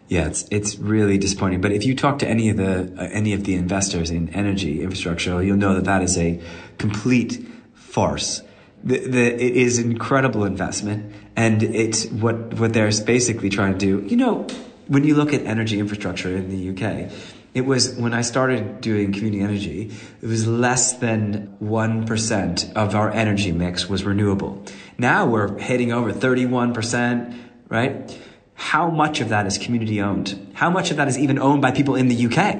Yeah, 0.09 0.25
it's 0.25 0.47
it's 0.49 0.77
really 0.77 1.19
disappointing. 1.19 1.61
But 1.61 1.71
if 1.71 1.85
you 1.85 1.95
talk 1.95 2.17
to 2.19 2.27
any 2.27 2.49
of 2.49 2.57
the 2.57 2.91
uh, 2.97 3.09
any 3.11 3.33
of 3.33 3.43
the 3.43 3.53
investors 3.53 4.09
in 4.09 4.29
energy 4.29 4.81
infrastructure, 4.81 5.41
you'll 5.43 5.57
know 5.57 5.75
that 5.75 5.85
that 5.85 6.01
is 6.01 6.17
a 6.17 6.41
complete 6.79 7.47
farce. 7.75 8.41
The, 8.83 8.97
the, 8.97 9.33
it 9.35 9.57
is 9.57 9.77
incredible 9.77 10.45
investment, 10.45 11.13
and 11.35 11.61
it's 11.61 12.07
what 12.07 12.55
what 12.55 12.73
they're 12.73 12.91
basically 13.05 13.49
trying 13.49 13.77
to 13.77 13.79
do. 13.79 14.07
You 14.07 14.17
know, 14.17 14.47
when 14.87 15.03
you 15.03 15.15
look 15.15 15.31
at 15.31 15.43
energy 15.43 15.79
infrastructure 15.79 16.35
in 16.35 16.49
the 16.49 16.69
UK, 16.71 17.11
it 17.53 17.65
was 17.65 17.95
when 17.95 18.13
I 18.13 18.21
started 18.21 18.81
doing 18.81 19.11
community 19.11 19.41
energy, 19.41 19.91
it 20.21 20.27
was 20.27 20.47
less 20.47 20.93
than 20.93 21.55
one 21.59 22.05
percent 22.05 22.71
of 22.75 22.95
our 22.95 23.11
energy 23.11 23.51
mix 23.51 23.89
was 23.89 24.03
renewable. 24.03 24.63
Now 24.97 25.25
we're 25.25 25.57
hitting 25.57 25.91
over 25.91 26.11
thirty-one 26.11 26.73
percent, 26.73 27.35
right? 27.69 28.17
How 28.59 28.89
much 28.89 29.21
of 29.21 29.29
that 29.29 29.47
is 29.47 29.57
community 29.57 30.01
owned? 30.01 30.51
How 30.53 30.69
much 30.69 30.91
of 30.91 30.97
that 30.97 31.07
is 31.07 31.17
even 31.17 31.39
owned 31.39 31.61
by 31.61 31.71
people 31.71 31.95
in 31.95 32.09
the 32.09 32.25
UK? 32.27 32.59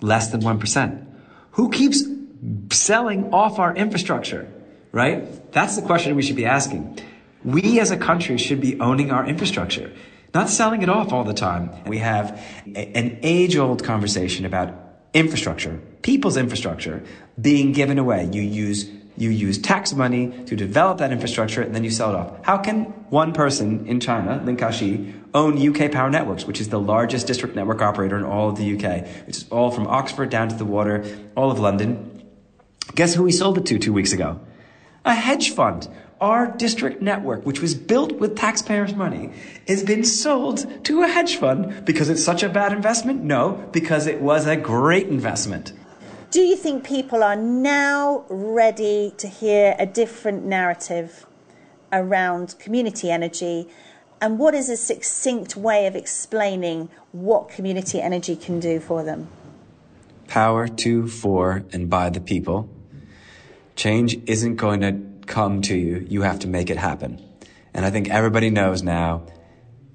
Less 0.00 0.28
than 0.30 0.42
1%. 0.42 1.04
Who 1.52 1.70
keeps 1.70 2.04
selling 2.70 3.34
off 3.34 3.58
our 3.58 3.74
infrastructure? 3.74 4.48
Right? 4.92 5.50
That's 5.50 5.74
the 5.74 5.82
question 5.82 6.14
we 6.14 6.22
should 6.22 6.36
be 6.36 6.46
asking. 6.46 7.00
We 7.44 7.80
as 7.80 7.90
a 7.90 7.96
country 7.96 8.38
should 8.38 8.60
be 8.60 8.78
owning 8.78 9.10
our 9.10 9.26
infrastructure, 9.26 9.92
not 10.34 10.48
selling 10.48 10.82
it 10.82 10.88
off 10.88 11.12
all 11.12 11.24
the 11.24 11.34
time. 11.34 11.70
We 11.86 11.98
have 11.98 12.40
a- 12.74 12.96
an 12.96 13.18
age 13.22 13.56
old 13.56 13.82
conversation 13.82 14.44
about 14.44 14.74
infrastructure, 15.14 15.80
people's 16.02 16.36
infrastructure 16.36 17.02
being 17.40 17.72
given 17.72 17.98
away. 17.98 18.28
You 18.32 18.42
use 18.42 18.90
you 19.16 19.30
use 19.30 19.58
tax 19.58 19.92
money 19.92 20.32
to 20.46 20.54
develop 20.54 20.98
that 20.98 21.10
infrastructure 21.10 21.60
and 21.60 21.74
then 21.74 21.82
you 21.82 21.90
sell 21.90 22.10
it 22.10 22.14
off. 22.14 22.30
How 22.42 22.56
can 22.56 22.84
one 23.10 23.32
person 23.32 23.84
in 23.86 23.98
China, 23.98 24.40
Lin 24.44 24.56
Ka-shi, 24.56 25.12
own 25.34 25.58
UK 25.58 25.90
Power 25.90 26.08
Networks, 26.08 26.46
which 26.46 26.60
is 26.60 26.68
the 26.68 26.78
largest 26.78 27.26
district 27.26 27.56
network 27.56 27.82
operator 27.82 28.16
in 28.16 28.22
all 28.22 28.48
of 28.48 28.56
the 28.56 28.76
UK, 28.76 29.04
which 29.26 29.38
is 29.38 29.46
all 29.50 29.72
from 29.72 29.88
Oxford 29.88 30.30
down 30.30 30.48
to 30.50 30.54
the 30.54 30.64
water, 30.64 31.04
all 31.36 31.50
of 31.50 31.58
London? 31.58 32.22
Guess 32.94 33.14
who 33.14 33.24
we 33.24 33.32
sold 33.32 33.58
it 33.58 33.66
to 33.66 33.78
two 33.78 33.92
weeks 33.92 34.12
ago? 34.12 34.38
A 35.04 35.14
hedge 35.14 35.50
fund. 35.50 35.88
Our 36.20 36.48
district 36.48 37.00
network, 37.00 37.46
which 37.46 37.60
was 37.60 37.76
built 37.76 38.12
with 38.14 38.36
taxpayers' 38.36 38.94
money, 38.94 39.30
has 39.68 39.84
been 39.84 40.02
sold 40.02 40.84
to 40.84 41.02
a 41.02 41.08
hedge 41.08 41.36
fund 41.36 41.84
because 41.84 42.08
it's 42.08 42.24
such 42.24 42.42
a 42.42 42.48
bad 42.48 42.72
investment? 42.72 43.22
No, 43.22 43.68
because 43.70 44.06
it 44.08 44.20
was 44.20 44.46
a 44.46 44.56
great 44.56 45.06
investment. 45.06 45.72
Do 46.32 46.40
you 46.40 46.56
think 46.56 46.84
people 46.84 47.22
are 47.22 47.36
now 47.36 48.24
ready 48.28 49.14
to 49.16 49.28
hear 49.28 49.76
a 49.78 49.86
different 49.86 50.44
narrative 50.44 51.24
around 51.92 52.58
community 52.58 53.10
energy? 53.10 53.68
And 54.20 54.40
what 54.40 54.54
is 54.54 54.68
a 54.68 54.76
succinct 54.76 55.56
way 55.56 55.86
of 55.86 55.94
explaining 55.94 56.90
what 57.12 57.48
community 57.48 58.00
energy 58.00 58.34
can 58.34 58.58
do 58.58 58.80
for 58.80 59.04
them? 59.04 59.28
Power 60.26 60.66
to, 60.66 61.06
for, 61.06 61.64
and 61.72 61.88
by 61.88 62.10
the 62.10 62.20
people. 62.20 62.68
Change 63.76 64.18
isn't 64.26 64.56
going 64.56 64.80
to 64.80 65.00
come 65.28 65.62
to 65.62 65.76
you. 65.76 66.04
You 66.08 66.22
have 66.22 66.40
to 66.40 66.48
make 66.48 66.70
it 66.70 66.76
happen. 66.76 67.22
And 67.72 67.86
I 67.86 67.90
think 67.90 68.08
everybody 68.10 68.50
knows 68.50 68.82
now 68.82 69.26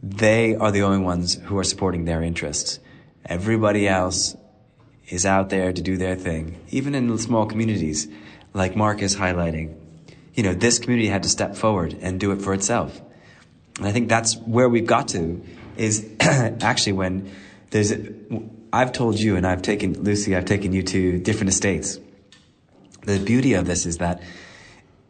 they 0.02 0.56
are 0.56 0.72
the 0.72 0.84
only 0.84 1.04
ones 1.04 1.36
who 1.36 1.58
are 1.58 1.64
supporting 1.64 2.06
their 2.06 2.22
interests. 2.22 2.80
Everybody 3.26 3.88
else 3.88 4.36
is 5.08 5.26
out 5.26 5.50
there 5.50 5.72
to 5.72 5.82
do 5.82 5.98
their 5.98 6.16
thing, 6.16 6.60
even 6.70 6.96
in 6.96 7.18
small 7.18 7.46
communities, 7.46 8.08
like 8.54 8.76
Mark 8.76 9.02
is 9.02 9.16
highlighting. 9.16 9.76
You 10.34 10.44
know, 10.44 10.54
this 10.54 10.80
community 10.80 11.08
had 11.08 11.24
to 11.24 11.30
step 11.30 11.56
forward 11.56 11.98
and 12.02 12.20
do 12.20 12.32
it 12.32 12.42
for 12.42 12.54
itself. 12.54 13.02
And 13.78 13.88
I 13.88 13.92
think 13.92 14.10
that's 14.10 14.36
where 14.38 14.70
we've 14.70 14.86
got 14.86 15.10
to 15.10 15.44
is 15.78 16.08
actually 16.20 16.94
when 16.94 17.32
there's, 17.72 17.94
I've 18.72 18.92
told 18.92 19.20
you 19.20 19.36
and 19.36 19.48
I've 19.48 19.62
taken, 19.62 20.04
Lucy, 20.04 20.36
I've 20.36 20.46
taken 20.46 20.74
you 20.74 20.84
to 20.84 21.20
different 21.20 21.50
estates. 21.50 22.00
The 23.02 23.20
beauty 23.20 23.54
of 23.54 23.66
this 23.66 23.86
is 23.86 23.98
that 23.98 24.22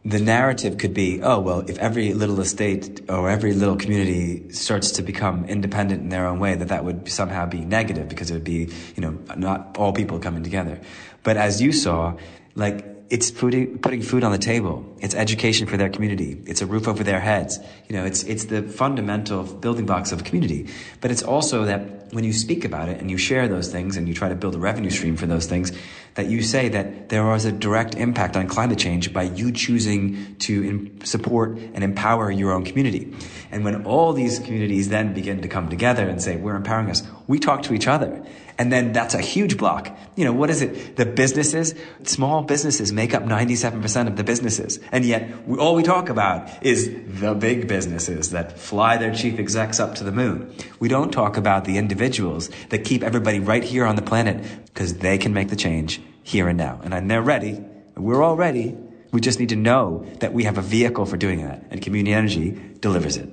the 0.04 0.20
narrative 0.20 0.76
could 0.76 0.92
be, 0.92 1.22
oh, 1.22 1.40
well, 1.40 1.60
if 1.60 1.78
every 1.78 2.12
little 2.12 2.38
estate 2.40 3.00
or 3.08 3.30
every 3.30 3.54
little 3.54 3.76
community 3.76 4.50
starts 4.52 4.90
to 4.92 5.02
become 5.02 5.46
independent 5.46 6.02
in 6.02 6.10
their 6.10 6.26
own 6.26 6.38
way, 6.38 6.54
that 6.54 6.68
that 6.68 6.84
would 6.84 7.08
somehow 7.08 7.46
be 7.46 7.64
negative 7.64 8.06
because 8.08 8.30
it 8.30 8.34
would 8.34 8.44
be, 8.44 8.68
you 8.96 9.00
know, 9.02 9.18
not 9.34 9.76
all 9.78 9.94
people 9.94 10.18
coming 10.18 10.42
together. 10.42 10.78
But 11.22 11.38
as 11.38 11.62
you 11.62 11.72
saw, 11.72 12.18
like, 12.54 12.84
it's 13.08 13.30
putting, 13.30 13.78
putting 13.78 14.02
food 14.02 14.24
on 14.24 14.32
the 14.32 14.38
table. 14.38 14.84
It's 14.98 15.14
education 15.14 15.66
for 15.66 15.76
their 15.76 15.88
community. 15.88 16.42
It's 16.46 16.60
a 16.60 16.66
roof 16.66 16.86
over 16.86 17.02
their 17.02 17.20
heads. 17.20 17.58
You 17.88 17.96
know, 17.96 18.04
it's, 18.04 18.24
it's 18.24 18.46
the 18.46 18.62
fundamental 18.62 19.44
building 19.44 19.86
blocks 19.86 20.12
of 20.12 20.20
a 20.20 20.24
community. 20.24 20.68
But 21.00 21.12
it's 21.12 21.22
also 21.22 21.64
that 21.64 22.12
when 22.12 22.24
you 22.24 22.32
speak 22.32 22.64
about 22.64 22.88
it 22.88 23.00
and 23.00 23.10
you 23.10 23.16
share 23.16 23.48
those 23.48 23.70
things 23.70 23.96
and 23.96 24.06
you 24.06 24.14
try 24.14 24.28
to 24.28 24.34
build 24.34 24.54
a 24.54 24.58
revenue 24.58 24.90
stream 24.90 25.16
for 25.16 25.26
those 25.26 25.46
things, 25.46 25.72
that 26.14 26.26
you 26.26 26.42
say 26.42 26.68
that 26.68 27.08
there 27.08 27.24
was 27.24 27.44
a 27.44 27.52
direct 27.52 27.96
impact 27.96 28.36
on 28.36 28.46
climate 28.46 28.78
change 28.78 29.12
by 29.12 29.24
you 29.24 29.50
choosing 29.50 30.36
to 30.36 30.90
support 31.04 31.58
and 31.58 31.82
empower 31.82 32.30
your 32.30 32.52
own 32.52 32.64
community. 32.64 33.12
And 33.50 33.64
when 33.64 33.84
all 33.84 34.12
these 34.12 34.38
communities 34.38 34.88
then 34.88 35.12
begin 35.12 35.42
to 35.42 35.48
come 35.48 35.68
together 35.68 36.08
and 36.08 36.22
say, 36.22 36.36
we're 36.36 36.56
empowering 36.56 36.90
us, 36.90 37.02
we 37.26 37.38
talk 37.38 37.62
to 37.64 37.74
each 37.74 37.86
other. 37.86 38.24
And 38.58 38.72
then 38.72 38.92
that's 38.92 39.14
a 39.14 39.20
huge 39.20 39.56
block. 39.56 39.96
You 40.14 40.24
know, 40.24 40.32
what 40.32 40.48
is 40.48 40.62
it? 40.62 40.96
The 40.96 41.06
businesses, 41.06 41.74
small 42.04 42.42
businesses 42.42 42.92
make 42.92 43.12
up 43.12 43.24
97% 43.24 44.06
of 44.06 44.16
the 44.16 44.22
businesses. 44.22 44.78
And 44.92 45.04
yet 45.04 45.46
we, 45.48 45.58
all 45.58 45.74
we 45.74 45.82
talk 45.82 46.08
about 46.08 46.64
is 46.64 46.88
the 47.20 47.34
big 47.34 47.66
businesses 47.66 48.30
that 48.30 48.58
fly 48.58 48.96
their 48.96 49.12
chief 49.12 49.38
execs 49.38 49.80
up 49.80 49.96
to 49.96 50.04
the 50.04 50.12
moon. 50.12 50.54
We 50.78 50.88
don't 50.88 51.12
talk 51.12 51.36
about 51.36 51.64
the 51.64 51.78
individuals 51.78 52.48
that 52.68 52.84
keep 52.84 53.02
everybody 53.02 53.40
right 53.40 53.64
here 53.64 53.86
on 53.86 53.96
the 53.96 54.02
planet 54.02 54.44
because 54.66 54.98
they 54.98 55.18
can 55.18 55.34
make 55.34 55.48
the 55.48 55.56
change 55.56 56.00
here 56.22 56.48
and 56.48 56.56
now. 56.58 56.80
And 56.84 57.10
they're 57.10 57.22
ready. 57.22 57.64
We're 57.96 58.22
all 58.22 58.36
ready. 58.36 58.76
We 59.10 59.20
just 59.20 59.40
need 59.40 59.48
to 59.48 59.56
know 59.56 60.06
that 60.20 60.32
we 60.32 60.44
have 60.44 60.58
a 60.58 60.62
vehicle 60.62 61.06
for 61.06 61.16
doing 61.16 61.44
that 61.44 61.64
and 61.70 61.82
community 61.82 62.12
energy 62.12 62.60
delivers 62.80 63.16
it. 63.16 63.28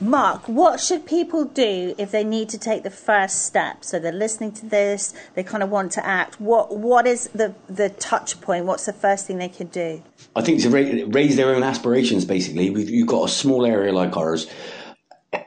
Mark, 0.00 0.48
what 0.48 0.80
should 0.80 1.06
people 1.06 1.44
do 1.44 1.94
if 1.98 2.10
they 2.10 2.24
need 2.24 2.48
to 2.48 2.58
take 2.58 2.82
the 2.82 2.90
first 2.90 3.46
step? 3.46 3.84
So 3.84 4.00
they're 4.00 4.12
listening 4.12 4.52
to 4.52 4.66
this, 4.66 5.14
they 5.34 5.44
kind 5.44 5.62
of 5.62 5.70
want 5.70 5.92
to 5.92 6.04
act. 6.04 6.40
What 6.40 6.76
what 6.76 7.06
is 7.06 7.28
the 7.28 7.54
the 7.68 7.90
touch 7.90 8.40
point? 8.40 8.64
What's 8.64 8.86
the 8.86 8.92
first 8.92 9.26
thing 9.26 9.38
they 9.38 9.48
could 9.48 9.70
do? 9.70 10.02
I 10.34 10.42
think 10.42 10.62
to 10.62 10.70
raise 10.70 11.36
their 11.36 11.54
own 11.54 11.62
aspirations. 11.62 12.24
Basically, 12.24 12.70
We've, 12.70 12.90
you've 12.90 13.08
got 13.08 13.28
a 13.28 13.32
small 13.32 13.64
area 13.64 13.92
like 13.92 14.16
ours 14.16 14.48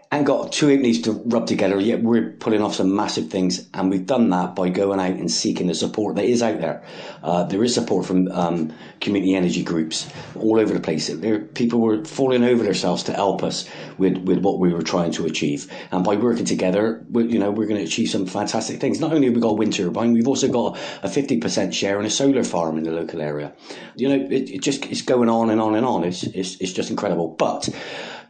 and 0.09 0.25
got 0.25 0.53
two 0.53 0.69
entities 0.69 1.01
to 1.01 1.11
rub 1.11 1.47
together, 1.47 1.79
yet 1.79 2.01
we're 2.01 2.31
pulling 2.31 2.61
off 2.61 2.75
some 2.75 2.95
massive 2.95 3.29
things. 3.29 3.67
And 3.73 3.89
we've 3.89 4.05
done 4.05 4.29
that 4.29 4.55
by 4.55 4.69
going 4.69 4.99
out 4.99 5.11
and 5.11 5.29
seeking 5.29 5.67
the 5.67 5.75
support 5.75 6.15
that 6.15 6.23
is 6.23 6.41
out 6.41 6.61
there. 6.61 6.83
Uh, 7.21 7.43
there 7.43 7.61
is 7.63 7.73
support 7.73 8.05
from 8.05 8.31
um, 8.31 8.73
community 9.01 9.35
energy 9.35 9.63
groups 9.63 10.09
all 10.35 10.59
over 10.59 10.73
the 10.73 10.79
place. 10.79 11.07
There, 11.07 11.39
people 11.39 11.81
were 11.81 12.05
falling 12.05 12.43
over 12.43 12.63
themselves 12.63 13.03
to 13.03 13.13
help 13.13 13.43
us 13.43 13.69
with, 13.97 14.17
with 14.19 14.39
what 14.39 14.59
we 14.59 14.73
were 14.73 14.81
trying 14.81 15.11
to 15.11 15.25
achieve. 15.25 15.71
And 15.91 16.05
by 16.05 16.15
working 16.15 16.45
together, 16.45 17.05
we, 17.11 17.25
you 17.25 17.39
know, 17.39 17.51
we're 17.51 17.67
going 17.67 17.81
to 17.81 17.85
achieve 17.85 18.09
some 18.09 18.25
fantastic 18.25 18.79
things. 18.79 19.01
Not 19.01 19.11
only 19.11 19.27
have 19.27 19.35
we 19.35 19.41
got 19.41 19.57
wind 19.57 19.73
turbine, 19.73 20.13
we've 20.13 20.27
also 20.27 20.47
got 20.47 20.77
a 21.03 21.09
50% 21.09 21.73
share 21.73 21.99
in 21.99 22.05
a 22.05 22.09
solar 22.09 22.45
farm 22.45 22.77
in 22.77 22.85
the 22.85 22.91
local 22.91 23.21
area. 23.21 23.53
You 23.95 24.09
know, 24.09 24.25
it, 24.31 24.49
it 24.49 24.61
just, 24.61 24.85
it's 24.85 25.01
going 25.01 25.27
on 25.27 25.49
and 25.49 25.59
on 25.59 25.75
and 25.75 25.85
on. 25.85 26.05
It's, 26.05 26.23
it's, 26.23 26.55
it's 26.61 26.71
just 26.71 26.89
incredible. 26.89 27.27
But, 27.27 27.69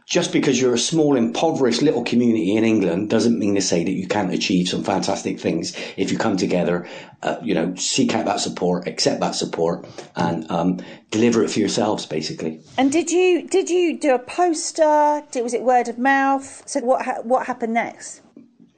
just 0.08 0.32
because 0.32 0.58
you're 0.58 0.72
a 0.72 0.78
small, 0.78 1.16
impoverished 1.16 1.82
little 1.82 2.02
community 2.02 2.56
in 2.56 2.64
England 2.64 3.10
doesn't 3.10 3.38
mean 3.38 3.54
to 3.54 3.60
say 3.60 3.84
that 3.84 3.92
you 3.92 4.08
can't 4.08 4.32
achieve 4.32 4.66
some 4.66 4.82
fantastic 4.82 5.38
things 5.38 5.76
if 5.98 6.10
you 6.10 6.16
come 6.16 6.34
together, 6.34 6.88
uh, 7.22 7.36
you 7.42 7.54
know, 7.54 7.74
seek 7.74 8.14
out 8.14 8.24
that 8.24 8.40
support, 8.40 8.88
accept 8.88 9.20
that 9.20 9.34
support, 9.34 9.86
and 10.16 10.50
um, 10.50 10.80
deliver 11.10 11.44
it 11.44 11.50
for 11.50 11.58
yourselves, 11.58 12.06
basically. 12.06 12.58
And 12.78 12.90
did 12.90 13.10
you 13.10 13.46
did 13.46 13.68
you 13.68 13.98
do 13.98 14.14
a 14.14 14.18
poster? 14.18 15.22
Did, 15.30 15.42
was 15.42 15.52
it 15.52 15.62
word 15.62 15.88
of 15.88 15.98
mouth? 15.98 16.62
So 16.66 16.80
what 16.80 17.04
ha- 17.04 17.20
what 17.22 17.46
happened 17.46 17.74
next? 17.74 18.22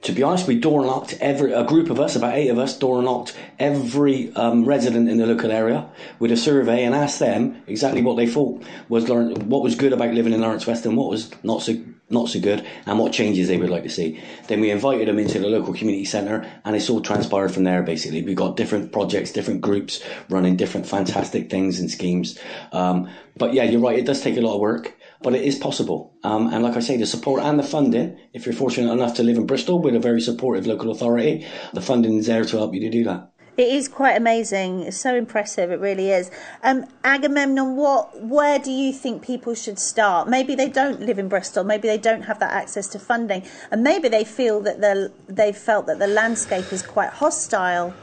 To 0.01 0.11
be 0.11 0.23
honest, 0.23 0.47
we 0.47 0.59
door 0.59 0.83
knocked 0.83 1.17
every 1.21 1.53
a 1.53 1.63
group 1.63 1.89
of 1.89 1.99
us, 1.99 2.15
about 2.15 2.35
eight 2.35 2.49
of 2.49 2.57
us, 2.57 2.77
door 2.77 3.01
knocked 3.01 3.37
every 3.59 4.33
um, 4.35 4.65
resident 4.65 5.09
in 5.09 5.17
the 5.17 5.27
local 5.27 5.51
area 5.51 5.87
with 6.19 6.31
a 6.31 6.37
survey 6.37 6.83
and 6.83 6.95
asked 6.95 7.19
them 7.19 7.61
exactly 7.67 8.01
what 8.01 8.17
they 8.17 8.27
thought 8.27 8.63
was 8.89 9.07
what 9.09 9.63
was 9.63 9.75
good 9.75 9.93
about 9.93 10.13
living 10.13 10.33
in 10.33 10.41
Lawrence 10.41 10.65
West 10.65 10.85
and 10.85 10.97
what 10.97 11.09
was 11.09 11.31
not 11.43 11.61
so 11.61 11.75
not 12.11 12.27
so 12.27 12.39
good, 12.39 12.65
and 12.85 12.99
what 12.99 13.13
changes 13.13 13.47
they 13.47 13.57
would 13.57 13.69
like 13.69 13.83
to 13.83 13.89
see. 13.89 14.21
Then 14.47 14.59
we 14.59 14.69
invited 14.69 15.07
them 15.07 15.17
into 15.17 15.39
the 15.39 15.47
local 15.47 15.73
community 15.73 16.03
centre, 16.03 16.45
and 16.65 16.75
it's 16.75 16.89
all 16.89 16.99
transpired 16.99 17.53
from 17.53 17.63
there. 17.63 17.81
Basically, 17.83 18.21
we've 18.21 18.35
got 18.35 18.57
different 18.57 18.91
projects, 18.91 19.31
different 19.31 19.61
groups 19.61 20.03
running 20.29 20.57
different 20.57 20.85
fantastic 20.87 21.49
things 21.49 21.79
and 21.79 21.89
schemes. 21.89 22.37
Um, 22.73 23.09
but 23.37 23.53
yeah, 23.53 23.63
you're 23.63 23.79
right; 23.79 23.97
it 23.97 24.05
does 24.05 24.21
take 24.21 24.37
a 24.37 24.41
lot 24.41 24.55
of 24.55 24.59
work 24.59 24.93
but 25.23 25.35
it 25.35 25.43
is 25.43 25.57
possible. 25.57 26.13
Um, 26.23 26.53
and 26.53 26.63
like 26.63 26.75
I 26.75 26.79
say, 26.79 26.97
the 26.97 27.05
support 27.05 27.43
and 27.43 27.59
the 27.59 27.63
funding, 27.63 28.19
if 28.33 28.45
you're 28.45 28.53
fortunate 28.53 28.91
enough 28.91 29.15
to 29.15 29.23
live 29.23 29.37
in 29.37 29.45
Bristol 29.45 29.81
with 29.81 29.95
a 29.95 29.99
very 29.99 30.21
supportive 30.21 30.67
local 30.67 30.91
authority, 30.91 31.45
the 31.73 31.81
funding 31.81 32.17
is 32.17 32.27
there 32.27 32.43
to 32.43 32.57
help 32.57 32.73
you 32.73 32.81
to 32.81 32.89
do 32.89 33.03
that. 33.05 33.31
It 33.57 33.67
is 33.67 33.89
quite 33.89 34.15
amazing. 34.15 34.83
It's 34.83 34.97
so 34.97 35.13
impressive. 35.13 35.71
It 35.71 35.79
really 35.79 36.09
is. 36.09 36.31
Um, 36.63 36.85
Agamemnon, 37.03 37.75
what, 37.75 38.23
where 38.23 38.57
do 38.57 38.71
you 38.71 38.93
think 38.93 39.23
people 39.23 39.53
should 39.55 39.77
start? 39.77 40.29
Maybe 40.29 40.55
they 40.55 40.69
don't 40.69 41.01
live 41.01 41.19
in 41.19 41.27
Bristol. 41.27 41.63
Maybe 41.65 41.87
they 41.87 41.97
don't 41.97 42.23
have 42.23 42.39
that 42.39 42.53
access 42.53 42.87
to 42.89 42.99
funding, 42.99 43.43
and 43.69 43.83
maybe 43.83 44.07
they 44.07 44.23
feel 44.23 44.61
that 44.61 44.79
the, 44.79 45.11
they've 45.27 45.55
felt 45.55 45.85
that 45.87 45.99
the 45.99 46.07
landscape 46.07 46.71
is 46.71 46.81
quite 46.81 47.09
hostile 47.09 47.93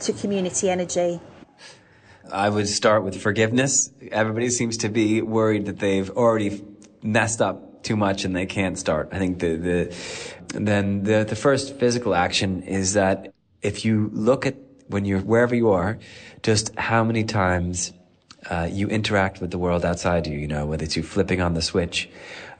to 0.00 0.12
community 0.12 0.68
energy. 0.68 1.20
I 2.32 2.48
would 2.48 2.68
start 2.68 3.04
with 3.04 3.20
forgiveness. 3.20 3.90
Everybody 4.10 4.50
seems 4.50 4.78
to 4.78 4.88
be 4.88 5.22
worried 5.22 5.66
that 5.66 5.78
they've 5.78 6.10
already 6.10 6.62
messed 7.02 7.40
up 7.40 7.82
too 7.82 7.96
much 7.96 8.24
and 8.24 8.34
they 8.34 8.46
can't 8.46 8.78
start. 8.78 9.08
I 9.12 9.18
think 9.18 9.38
the, 9.38 9.56
the, 9.56 9.96
then 10.60 11.02
the, 11.02 11.24
the 11.24 11.36
first 11.36 11.76
physical 11.76 12.14
action 12.14 12.62
is 12.62 12.94
that 12.94 13.32
if 13.62 13.84
you 13.84 14.10
look 14.12 14.46
at 14.46 14.56
when 14.88 15.04
you're 15.04 15.20
wherever 15.20 15.54
you 15.54 15.70
are, 15.70 15.98
just 16.42 16.74
how 16.76 17.04
many 17.04 17.24
times 17.24 17.92
uh, 18.48 18.68
you 18.70 18.88
interact 18.88 19.40
with 19.40 19.50
the 19.50 19.58
world 19.58 19.84
outside 19.84 20.26
you, 20.26 20.38
you 20.38 20.48
know, 20.48 20.66
whether 20.66 20.84
it's 20.84 20.96
you 20.96 21.02
flipping 21.02 21.40
on 21.40 21.54
the 21.54 21.62
switch, 21.62 22.08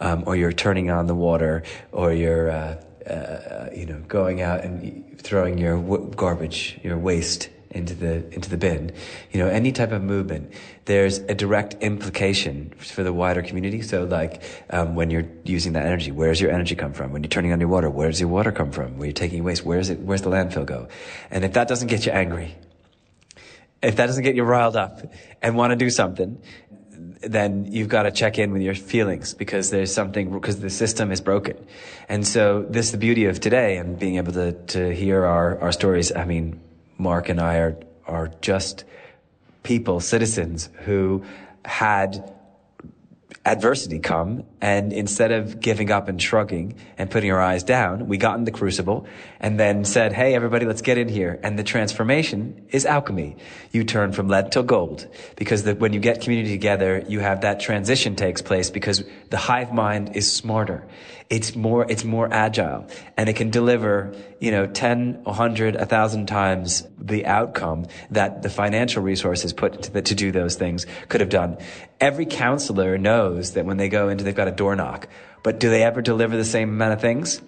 um, 0.01 0.23
or 0.27 0.37
you're 0.37 0.53
turning 0.53 0.91
on 0.91 1.07
the 1.07 1.15
water, 1.15 1.63
or 1.91 2.13
you're, 2.13 2.51
uh, 2.51 2.83
uh, 3.11 3.69
you 3.75 3.87
know, 3.87 3.99
going 4.07 4.43
out 4.43 4.61
and 4.63 5.19
throwing 5.19 5.59
your 5.59 5.77
w- 5.77 6.13
garbage, 6.15 6.79
your 6.83 6.99
waste 6.99 7.49
into 7.71 7.95
the 7.95 8.25
into 8.35 8.51
the 8.51 8.57
bin. 8.57 8.93
You 9.31 9.41
know, 9.41 9.49
any 9.49 9.73
type 9.73 9.93
of 9.93 10.03
movement, 10.03 10.53
there's 10.87 11.19
a 11.19 11.35
direct 11.35 11.75
implication 11.81 12.71
for 12.79 13.03
the 13.03 13.13
wider 13.13 13.43
community. 13.43 13.83
So, 13.83 14.05
like 14.05 14.43
um, 14.71 14.95
when 14.95 15.11
you're 15.11 15.29
using 15.45 15.75
that 15.75 15.87
energy, 15.87 16.11
where 16.11 16.29
does 16.29 16.41
your 16.41 16.51
energy 16.51 16.75
come 16.75 16.93
from? 16.93 17.13
When 17.13 17.23
you're 17.23 17.31
turning 17.31 17.53
on 17.53 17.61
your 17.61 17.69
water, 17.69 17.89
where 17.89 18.09
does 18.09 18.21
your 18.21 18.29
water 18.29 18.53
come 18.53 18.73
from? 18.73 18.99
When 18.99 19.07
you're 19.07 19.13
taking 19.13 19.45
waste, 19.45 19.65
where's 19.65 19.91
it? 19.91 20.01
Where's 20.01 20.23
the 20.23 20.31
landfill 20.31 20.67
go? 20.67 20.89
And 21.31 21.45
if 21.45 21.53
that 21.53 21.69
doesn't 21.69 21.89
get 21.89 22.07
you 22.07 22.13
angry, 22.13 22.57
if 23.83 23.97
that 23.97 24.07
doesn't 24.07 24.25
get 24.25 24.35
you 24.35 24.43
riled 24.43 24.77
up 24.77 25.01
and 25.41 25.57
want 25.57 25.71
to 25.71 25.77
do 25.77 25.91
something, 25.91 26.43
then 27.23 27.71
you've 27.71 27.89
got 27.89 28.03
to 28.03 28.11
check 28.11 28.39
in 28.39 28.53
with 28.53 28.63
your 28.63 28.75
feelings 28.75 29.35
because 29.35 29.71
there's 29.71 29.93
something 29.93 30.31
because 30.33 30.61
the 30.61 30.71
system 30.71 31.13
is 31.13 31.21
broken. 31.21 31.57
And 32.09 32.27
so 32.27 32.67
this 32.69 32.87
is 32.87 32.93
the 32.93 32.99
beauty 32.99 33.27
of 33.27 33.41
today 33.41 33.77
and 33.77 33.99
being 33.99 34.17
able 34.17 34.33
to 34.33 34.53
to 34.53 34.95
hear 34.95 35.25
our 35.25 35.61
our 35.61 35.73
stories. 35.73 36.11
I 36.13 36.25
mean 36.25 36.61
Mark 37.01 37.29
and 37.29 37.41
I 37.41 37.57
are, 37.57 37.77
are 38.07 38.31
just 38.41 38.85
people, 39.63 40.01
citizens 40.01 40.69
who 40.85 41.25
had 41.65 42.33
adversity 43.47 43.99
come 43.99 44.45
and 44.61 44.93
instead 44.93 45.33
of 45.33 45.61
giving 45.61 45.91
up 45.91 46.09
and 46.09 46.21
shrugging 46.21 46.75
and 46.99 47.11
putting 47.11 47.33
our 47.33 47.41
eyes 47.41 47.65
down, 47.65 48.07
we 48.07 48.19
got 48.19 48.37
in 48.37 48.45
the 48.45 48.51
crucible 48.51 49.07
and 49.41 49.59
then 49.59 49.85
said, 49.85 50.13
Hey, 50.13 50.35
everybody, 50.35 50.67
let's 50.67 50.83
get 50.83 50.99
in 50.99 51.09
here. 51.09 51.41
And 51.43 51.59
the 51.59 51.65
transformation 51.65 52.67
is 52.69 52.85
alchemy. 52.85 53.37
You 53.73 53.85
turn 53.85 54.13
from 54.13 54.29
lead 54.29 54.53
to 54.53 54.63
gold 54.63 55.09
because 55.37 55.63
the, 55.63 55.75
when 55.75 55.95
you 55.95 56.01
get 56.01 56.21
community 56.21 56.51
together, 56.51 57.03
you 57.09 57.21
have 57.21 57.41
that 57.41 57.61
transition 57.61 58.15
takes 58.15 58.43
place 58.43 58.69
because 58.69 59.03
the 59.31 59.39
hive 59.39 59.73
mind 59.73 60.15
is 60.17 60.31
smarter. 60.31 60.87
It's 61.31 61.57
more, 61.57 61.91
it's 61.91 62.05
more 62.05 62.29
agile 62.31 62.89
and 63.17 63.31
it 63.31 63.37
can 63.37 63.49
deliver, 63.49 64.15
you 64.39 64.51
know, 64.51 64.67
10, 64.67 65.25
100, 65.25 65.77
1,000 65.77 66.27
times 66.27 66.87
the 67.01 67.27
outcome 67.27 67.87
that 68.11 68.43
the 68.43 68.51
financial 68.51 69.03
resources 69.03 69.53
put 69.53 69.83
to, 69.83 69.91
the, 69.91 70.03
to 70.03 70.15
do 70.15 70.31
those 70.31 70.57
things 70.57 70.87
could 71.09 71.21
have 71.21 71.31
done. 71.31 71.59
Every 72.01 72.27
counselor 72.27 72.99
knows 72.99 73.53
that 73.53 73.65
when 73.65 73.77
they 73.77 73.89
go 73.89 74.09
into, 74.09 74.25
they've 74.25 74.35
got 74.35 74.49
a 74.49 74.53
door 74.53 74.77
knock. 74.77 75.09
But 75.43 75.59
do 75.59 75.71
they 75.71 75.83
ever 75.83 76.03
deliver 76.03 76.37
the 76.37 76.45
same 76.45 76.69
amount 76.69 76.93
of 76.93 77.01
things? 77.01 77.41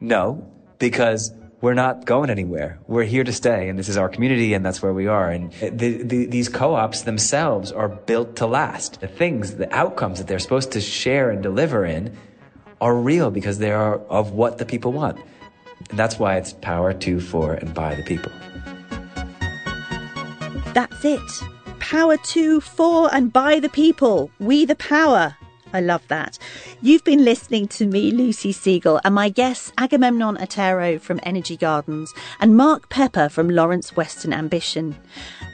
No, 0.00 0.50
because 0.78 1.32
we're 1.60 1.74
not 1.74 2.04
going 2.04 2.28
anywhere. 2.28 2.78
We're 2.86 3.04
here 3.04 3.24
to 3.24 3.32
stay, 3.32 3.68
and 3.68 3.78
this 3.78 3.88
is 3.88 3.96
our 3.96 4.08
community, 4.08 4.52
and 4.52 4.64
that's 4.64 4.82
where 4.82 4.92
we 4.92 5.06
are. 5.06 5.30
And 5.30 5.52
the, 5.52 6.02
the, 6.02 6.26
these 6.26 6.48
co-ops 6.48 7.02
themselves 7.02 7.72
are 7.72 7.88
built 7.88 8.36
to 8.36 8.46
last. 8.46 9.00
The 9.00 9.08
things, 9.08 9.56
the 9.56 9.74
outcomes 9.74 10.18
that 10.18 10.26
they're 10.26 10.38
supposed 10.38 10.72
to 10.72 10.80
share 10.80 11.30
and 11.30 11.42
deliver 11.42 11.84
in 11.84 12.16
are 12.80 12.94
real 12.94 13.30
because 13.30 13.58
they 13.58 13.72
are 13.72 13.98
of 14.08 14.32
what 14.32 14.58
the 14.58 14.66
people 14.66 14.92
want. 14.92 15.18
And 15.88 15.98
that's 15.98 16.18
why 16.18 16.36
it's 16.36 16.52
power 16.52 16.92
to, 16.92 17.20
for, 17.20 17.54
and 17.54 17.72
by 17.72 17.94
the 17.94 18.02
people. 18.02 18.32
That's 20.74 21.04
it. 21.04 21.42
Power 21.78 22.16
to, 22.16 22.60
for, 22.60 23.14
and 23.14 23.32
by 23.32 23.60
the 23.60 23.68
people. 23.68 24.30
We 24.40 24.64
the 24.64 24.74
power. 24.74 25.36
I 25.72 25.80
love 25.80 26.06
that. 26.08 26.36
You've 26.82 27.04
been 27.04 27.24
listening 27.24 27.68
to 27.68 27.86
me, 27.86 28.10
Lucy 28.10 28.52
Siegle, 28.52 29.00
and 29.04 29.14
my 29.14 29.28
guests, 29.28 29.72
Agamemnon 29.78 30.36
Otero 30.40 30.98
from 30.98 31.20
Energy 31.22 31.56
Gardens 31.56 32.12
and 32.40 32.56
Mark 32.56 32.88
Pepper 32.88 33.28
from 33.28 33.48
Lawrence 33.48 33.96
Weston 33.96 34.32
Ambition. 34.32 34.96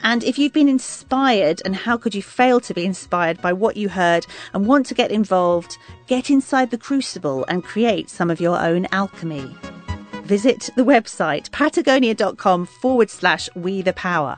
And 0.01 0.23
if 0.23 0.39
you've 0.39 0.53
been 0.53 0.69
inspired, 0.69 1.61
and 1.65 1.75
how 1.75 1.97
could 1.97 2.15
you 2.15 2.23
fail 2.23 2.59
to 2.59 2.73
be 2.73 2.85
inspired 2.85 3.41
by 3.41 3.53
what 3.53 3.77
you 3.77 3.89
heard 3.89 4.25
and 4.53 4.65
want 4.65 4.87
to 4.87 4.95
get 4.95 5.11
involved, 5.11 5.77
get 6.07 6.31
inside 6.31 6.71
the 6.71 6.77
crucible 6.77 7.45
and 7.47 7.63
create 7.63 8.09
some 8.09 8.31
of 8.31 8.41
your 8.41 8.59
own 8.59 8.87
alchemy 8.91 9.55
visit 10.23 10.69
the 10.77 10.85
website 10.85 11.51
patagonia.com 11.51 12.65
forward 12.65 13.09
slash 13.09 13.49
we 13.53 13.81
the 13.81 13.91
power. 13.91 14.37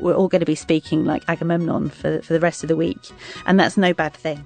We're 0.00 0.14
all 0.14 0.28
going 0.28 0.40
to 0.40 0.46
be 0.46 0.54
speaking 0.54 1.04
like 1.04 1.24
Agamemnon 1.28 1.90
for, 1.90 2.22
for 2.22 2.32
the 2.32 2.40
rest 2.40 2.62
of 2.62 2.68
the 2.68 2.76
week, 2.76 3.10
and 3.46 3.58
that's 3.58 3.76
no 3.76 3.92
bad 3.92 4.14
thing. 4.14 4.44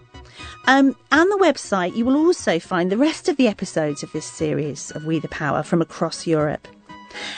Um, 0.67 0.97
on 1.11 1.29
the 1.29 1.38
website, 1.38 1.97
you 1.97 2.05
will 2.05 2.17
also 2.17 2.59
find 2.59 2.91
the 2.91 2.97
rest 2.97 3.29
of 3.29 3.37
the 3.37 3.49
episodes 3.49 4.03
of 4.03 4.12
this 4.12 4.27
series 4.27 4.91
of 4.93 5.05
We 5.05 5.19
the 5.19 5.29
Power 5.29 5.62
from 5.62 5.83
across 5.83 6.27
Europe. 6.27 6.69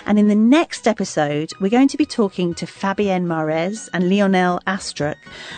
And 0.07 0.18
in 0.18 0.29
the 0.29 0.35
next 0.35 0.87
episode, 0.87 1.50
we're 1.61 1.70
going 1.70 1.88
to 1.88 1.96
be 1.96 2.07
talking 2.07 2.55
to 2.55 2.66
Fabienne 2.66 3.27
Marez 3.27 3.88
and 3.92 4.09
Lionel 4.09 4.61
Astruc 4.66 5.16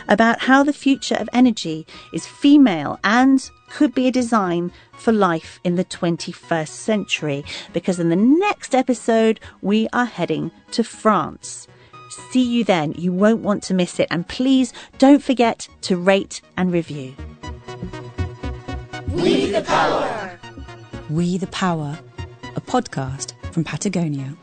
about 0.08 0.40
how 0.40 0.62
the 0.62 0.72
future 0.72 1.16
of 1.16 1.28
energy 1.32 1.86
is 2.12 2.26
female 2.26 2.98
and 3.04 3.50
could 3.68 3.94
be 3.94 4.06
a 4.06 4.12
design 4.12 4.72
for 4.92 5.12
life 5.12 5.60
in 5.64 5.76
the 5.76 5.84
21st 5.84 6.68
century. 6.68 7.44
Because 7.72 7.98
in 7.98 8.08
the 8.08 8.16
next 8.16 8.74
episode, 8.74 9.40
we 9.60 9.88
are 9.92 10.06
heading 10.06 10.50
to 10.70 10.84
France. 10.84 11.66
See 12.30 12.42
you 12.42 12.64
then. 12.64 12.92
You 12.96 13.12
won't 13.12 13.42
want 13.42 13.62
to 13.64 13.74
miss 13.74 14.00
it. 14.00 14.08
And 14.10 14.26
please 14.26 14.72
don't 14.98 15.22
forget 15.22 15.68
to 15.82 15.96
rate 15.96 16.40
and 16.56 16.72
review. 16.72 17.14
We 19.10 19.50
the 19.50 19.62
Power, 19.62 20.38
We 21.08 21.38
the 21.38 21.46
Power, 21.48 21.98
a 22.54 22.60
podcast 22.60 23.32
from 23.52 23.64
Patagonia. 23.64 24.36